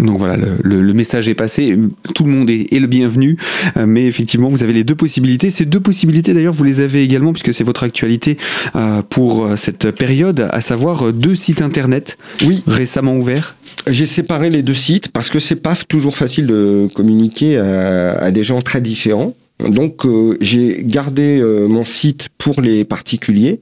Donc 0.00 0.18
voilà, 0.18 0.36
le, 0.36 0.56
le, 0.62 0.80
le, 0.80 0.94
message 0.94 1.28
est 1.28 1.34
passé, 1.34 1.76
tout 2.14 2.24
le 2.24 2.30
monde 2.30 2.48
est, 2.50 2.72
est, 2.72 2.80
le 2.80 2.86
bienvenu, 2.86 3.36
euh, 3.76 3.84
mais 3.86 4.06
effectivement, 4.06 4.48
vous 4.48 4.62
avez 4.62 4.72
les 4.72 4.84
deux 4.84 4.94
possibilités. 4.94 5.50
Ces 5.50 5.66
deux 5.66 5.80
possibilités, 5.80 6.32
d'ailleurs, 6.32 6.54
vous 6.54 6.64
les 6.64 6.80
avez 6.80 7.02
également, 7.02 7.32
puisque 7.32 7.52
c'est 7.52 7.64
votre 7.64 7.82
actualité 7.82 8.38
euh, 8.76 9.02
pour 9.02 9.44
euh, 9.44 9.56
cette 9.56 9.90
période, 9.90 10.48
à 10.50 10.60
savoir 10.60 11.12
deux 11.12 11.34
sites 11.34 11.60
internet 11.62 12.16
oui. 12.46 12.62
récemment 12.66 13.16
ouverts. 13.16 13.56
J'ai 13.86 14.06
séparé 14.06 14.50
les 14.50 14.62
deux 14.62 14.74
sites 14.74 15.08
parce 15.08 15.28
que 15.28 15.38
c'est 15.38 15.56
pas 15.56 15.76
toujours 15.88 16.16
facile 16.16 16.46
de 16.46 16.88
communiquer 16.94 17.58
à, 17.58 18.12
à 18.12 18.30
des 18.30 18.44
gens 18.44 18.62
très 18.62 18.80
différents. 18.80 19.34
Donc 19.68 20.06
euh, 20.06 20.36
j'ai 20.40 20.82
gardé 20.84 21.38
euh, 21.40 21.68
mon 21.68 21.84
site 21.84 22.28
pour 22.38 22.62
les 22.62 22.84
particuliers 22.84 23.60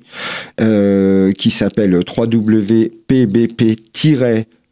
euh, 0.61 1.33
qui 1.33 1.51
s'appelle 1.51 1.95
www.pbp- 1.95 3.77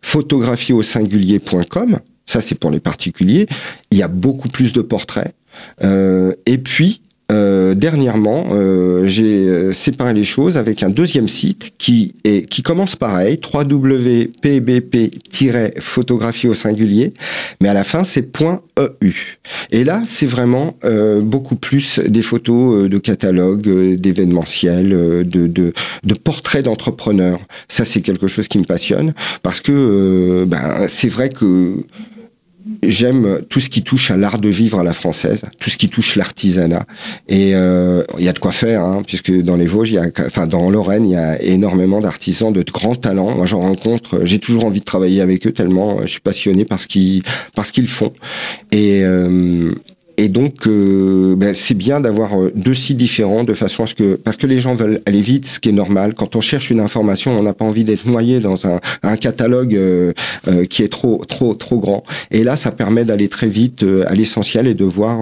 photographie 0.03 0.73
au 0.73 0.83
singulier.com. 0.83 1.99
Ça, 2.27 2.41
c'est 2.41 2.57
pour 2.57 2.71
les 2.71 2.81
particuliers. 2.81 3.47
Il 3.91 3.99
y 3.99 4.03
a 4.03 4.09
beaucoup 4.09 4.49
plus 4.49 4.73
de 4.73 4.83
portraits. 4.83 5.35
Euh, 5.83 6.33
et 6.45 6.59
puis, 6.59 7.03
euh, 7.33 7.75
dernièrement, 7.75 8.51
euh, 8.53 9.05
j'ai 9.07 9.73
séparé 9.73 10.15
les 10.15 10.23
choses 10.23 10.57
avec 10.57 10.85
un 10.85 10.91
deuxième 10.91 11.27
site 11.27 11.73
qui 11.77 12.15
est 12.23 12.49
qui 12.49 12.63
commence 12.63 12.95
pareil, 12.95 13.41
www.pbp-photographie 13.53 16.47
au 16.47 16.55
singulier, 16.55 17.13
mais 17.61 17.69
à 17.69 17.75
la 17.75 17.83
fin 17.83 18.05
c'est 18.05 18.31
.eu. 19.03 19.39
Et 19.71 19.85
là, 19.85 20.03
c'est 20.07 20.27
vraiment 20.27 20.77
euh, 20.85 21.21
beaucoup 21.21 21.57
plus 21.57 21.99
des 21.99 22.23
photos 22.23 22.89
de 22.89 22.99
catalogues, 22.99 23.97
d'événementiels, 23.97 24.91
de, 24.91 25.47
de, 25.47 25.73
de, 26.05 26.15
portraits 26.15 26.65
d'entrepreneurs. 26.65 27.41
Ça, 27.69 27.87
c'est 27.87 28.03
quelque 28.03 28.29
chose 28.29 28.49
qui 28.49 28.59
me 28.59 28.65
passionne 28.65 29.15
parce 29.43 29.61
que 29.61 30.45
ben, 30.47 30.87
c'est 30.89 31.09
vrai 31.09 31.31
que 31.31 31.77
j'aime 32.83 33.41
tout 33.49 33.61
ce 33.61 33.69
qui 33.69 33.83
touche 33.83 34.11
à 34.11 34.17
l'art 34.17 34.39
de 34.39 34.49
vivre 34.49 34.79
à 34.79 34.85
la 34.85 34.93
française, 34.93 35.43
tout 35.59 35.71
ce 35.71 35.77
qui 35.77 35.89
touche 35.89 36.17
l'artisanat. 36.17 36.85
Et 37.29 37.51
il 37.51 37.55
euh, 37.55 38.03
y 38.19 38.29
a 38.29 38.33
de 38.33 38.39
quoi 38.39 38.53
faire, 38.53 38.83
hein, 38.83 39.03
puisque 39.07 39.33
dans 39.43 39.57
les 39.57 39.67
Vosges, 39.67 39.93
y 39.93 39.99
a, 39.99 40.07
enfin 40.27 40.47
dans 40.47 40.71
Lorraine, 40.71 41.07
il 41.07 41.13
y 41.13 41.17
a 41.17 41.41
énormément 41.43 42.01
d'artisans 42.01 42.53
de 42.53 42.63
grands 42.63 42.97
talents. 42.97 43.37
Moi, 43.37 43.47
j'en 43.47 43.61
rencontre. 43.61 44.21
J'ai 44.25 44.39
toujours 44.39 44.65
envie 44.65 44.81
de 44.81 44.85
travailler 44.85 45.21
avec 45.21 45.47
eux 45.47 45.53
tellement 45.53 46.03
je 46.03 46.07
suis 46.07 46.21
passionné 46.21 46.65
par 46.65 46.81
ce 46.81 46.87
qu'ils 46.87 47.23
par 47.55 47.67
ce 47.67 47.73
qu'ils 47.73 47.89
font. 47.89 48.13
Et 48.73 49.03
euh, 49.05 49.73
et 50.19 50.29
donc, 50.29 50.67
euh, 50.67 51.37
ben, 51.37 51.55
c'est 51.55 51.75
bien 51.75 52.01
d'avoir 52.01 52.41
euh, 52.41 52.51
deux 52.55 52.73
sites 52.73 52.97
différents 52.97 53.45
de 53.45 53.53
façon 53.53 53.85
à 53.85 53.87
ce 53.87 53.95
que, 53.95 54.17
parce 54.17 54.39
que 54.39 54.47
les 54.47 54.61
gens 54.61 54.75
veulent 54.75 55.01
aller 55.05 55.21
vite, 55.21 55.47
ce 55.47 55.61
qui 55.61 55.69
est 55.69 55.73
normal. 55.73 56.15
Quand 56.15 56.37
on 56.37 56.41
cherche 56.41 56.71
une 56.71 56.81
information, 56.81 57.39
on 57.39 57.43
n'a 57.43 57.53
pas 57.53 57.67
envie 57.67 57.85
d'être 57.85 58.07
noyé 58.07 58.41
dans 58.41 58.67
un, 58.67 58.79
catalogue 59.17 59.75
euh, 59.75 60.13
qui 60.69 60.83
est 60.83 60.89
trop, 60.89 61.23
trop, 61.27 61.55
trop 61.55 61.79
grand. 61.79 62.05
Et 62.31 62.45
là, 62.45 62.57
ça 62.57 62.71
permet 62.71 63.05
d'aller 63.05 63.29
très 63.29 63.49
vite 63.49 63.85
à 64.07 64.15
l'essentiel 64.15 64.67
et 64.67 64.75
de 64.75 64.85
voir 64.85 65.21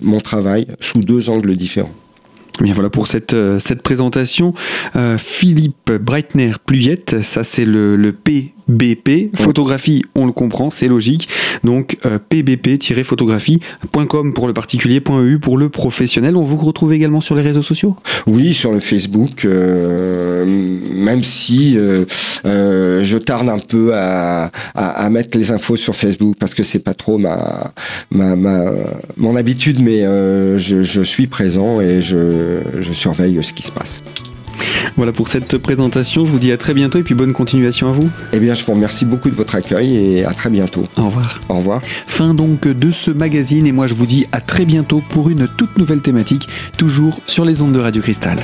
mon 0.00 0.20
travail 0.20 0.66
sous 0.80 1.00
deux 1.00 1.28
angles 1.30 1.56
différents. 1.56 1.92
Bien 2.60 2.72
voilà 2.72 2.90
pour 2.90 3.06
cette, 3.06 3.36
cette 3.58 3.82
présentation. 3.82 4.52
Philippe 5.18 5.92
Breitner-Pluyette, 5.92 7.22
ça 7.22 7.44
c'est 7.44 7.64
le, 7.64 7.96
le 7.96 8.12
PBP. 8.66 9.36
Photographie, 9.36 10.04
on 10.14 10.26
le 10.26 10.32
comprend, 10.32 10.70
c'est 10.70 10.88
logique. 10.88 11.28
Donc 11.62 11.98
euh, 12.04 12.18
pbp-photographie.com 12.18 14.34
pour 14.34 14.46
le 14.46 14.52
particulier, 14.52 15.02
.eu 15.24 15.38
pour 15.38 15.58
le 15.58 15.68
professionnel. 15.68 16.36
On 16.36 16.42
vous 16.42 16.56
retrouve 16.56 16.92
également 16.92 17.20
sur 17.20 17.34
les 17.34 17.42
réseaux 17.42 17.62
sociaux? 17.62 17.96
Oui, 18.26 18.54
sur 18.54 18.72
le 18.72 18.80
Facebook, 18.80 19.44
euh, 19.44 20.44
même 20.92 21.22
si 21.22 21.76
euh, 21.76 22.04
je 22.44 23.18
tarde 23.18 23.48
un 23.48 23.58
peu 23.58 23.92
à, 23.94 24.50
mettre 25.10 25.38
les 25.38 25.52
infos 25.52 25.76
sur 25.76 25.94
Facebook 25.94 26.36
parce 26.40 26.54
que 26.54 26.62
c'est 26.62 26.80
pas 26.80 26.94
trop 26.94 27.20
mon 28.10 29.36
habitude, 29.36 29.80
mais 29.80 30.00
je, 30.58 31.02
suis 31.02 31.26
présent 31.26 31.80
et 31.80 32.02
je 32.02 32.92
surveille 32.92 33.38
ce 33.42 33.52
qui 33.52 33.62
se 33.62 33.70
passe. 33.70 34.02
Voilà 34.96 35.12
pour 35.12 35.28
cette 35.28 35.58
présentation. 35.58 36.24
Je 36.24 36.30
vous 36.30 36.38
dis 36.38 36.52
à 36.52 36.56
très 36.56 36.74
bientôt 36.74 36.98
et 36.98 37.02
puis 37.02 37.14
bonne 37.14 37.32
continuation 37.32 37.88
à 37.88 37.92
vous. 37.92 38.10
Eh 38.32 38.38
bien, 38.38 38.54
je 38.54 38.64
vous 38.64 38.72
remercie 38.72 39.04
beaucoup 39.04 39.30
de 39.30 39.34
votre 39.34 39.54
accueil 39.54 39.96
et 39.96 40.24
à 40.24 40.32
très 40.32 40.50
bientôt. 40.50 40.86
Au 40.96 41.04
revoir. 41.06 41.40
Au 41.48 41.56
revoir. 41.56 41.80
Fin 42.06 42.34
donc 42.34 42.66
de 42.66 42.90
ce 42.90 43.10
magazine 43.10 43.66
et 43.66 43.72
moi 43.72 43.86
je 43.86 43.94
vous 43.94 44.06
dis 44.06 44.26
à 44.32 44.40
très 44.40 44.64
bientôt 44.64 45.02
pour 45.08 45.30
une 45.30 45.48
toute 45.48 45.76
nouvelle 45.78 46.00
thématique, 46.00 46.48
toujours 46.76 47.20
sur 47.26 47.44
les 47.44 47.62
ondes 47.62 47.72
de 47.72 47.80
Radio 47.80 48.02
Cristal. 48.02 48.38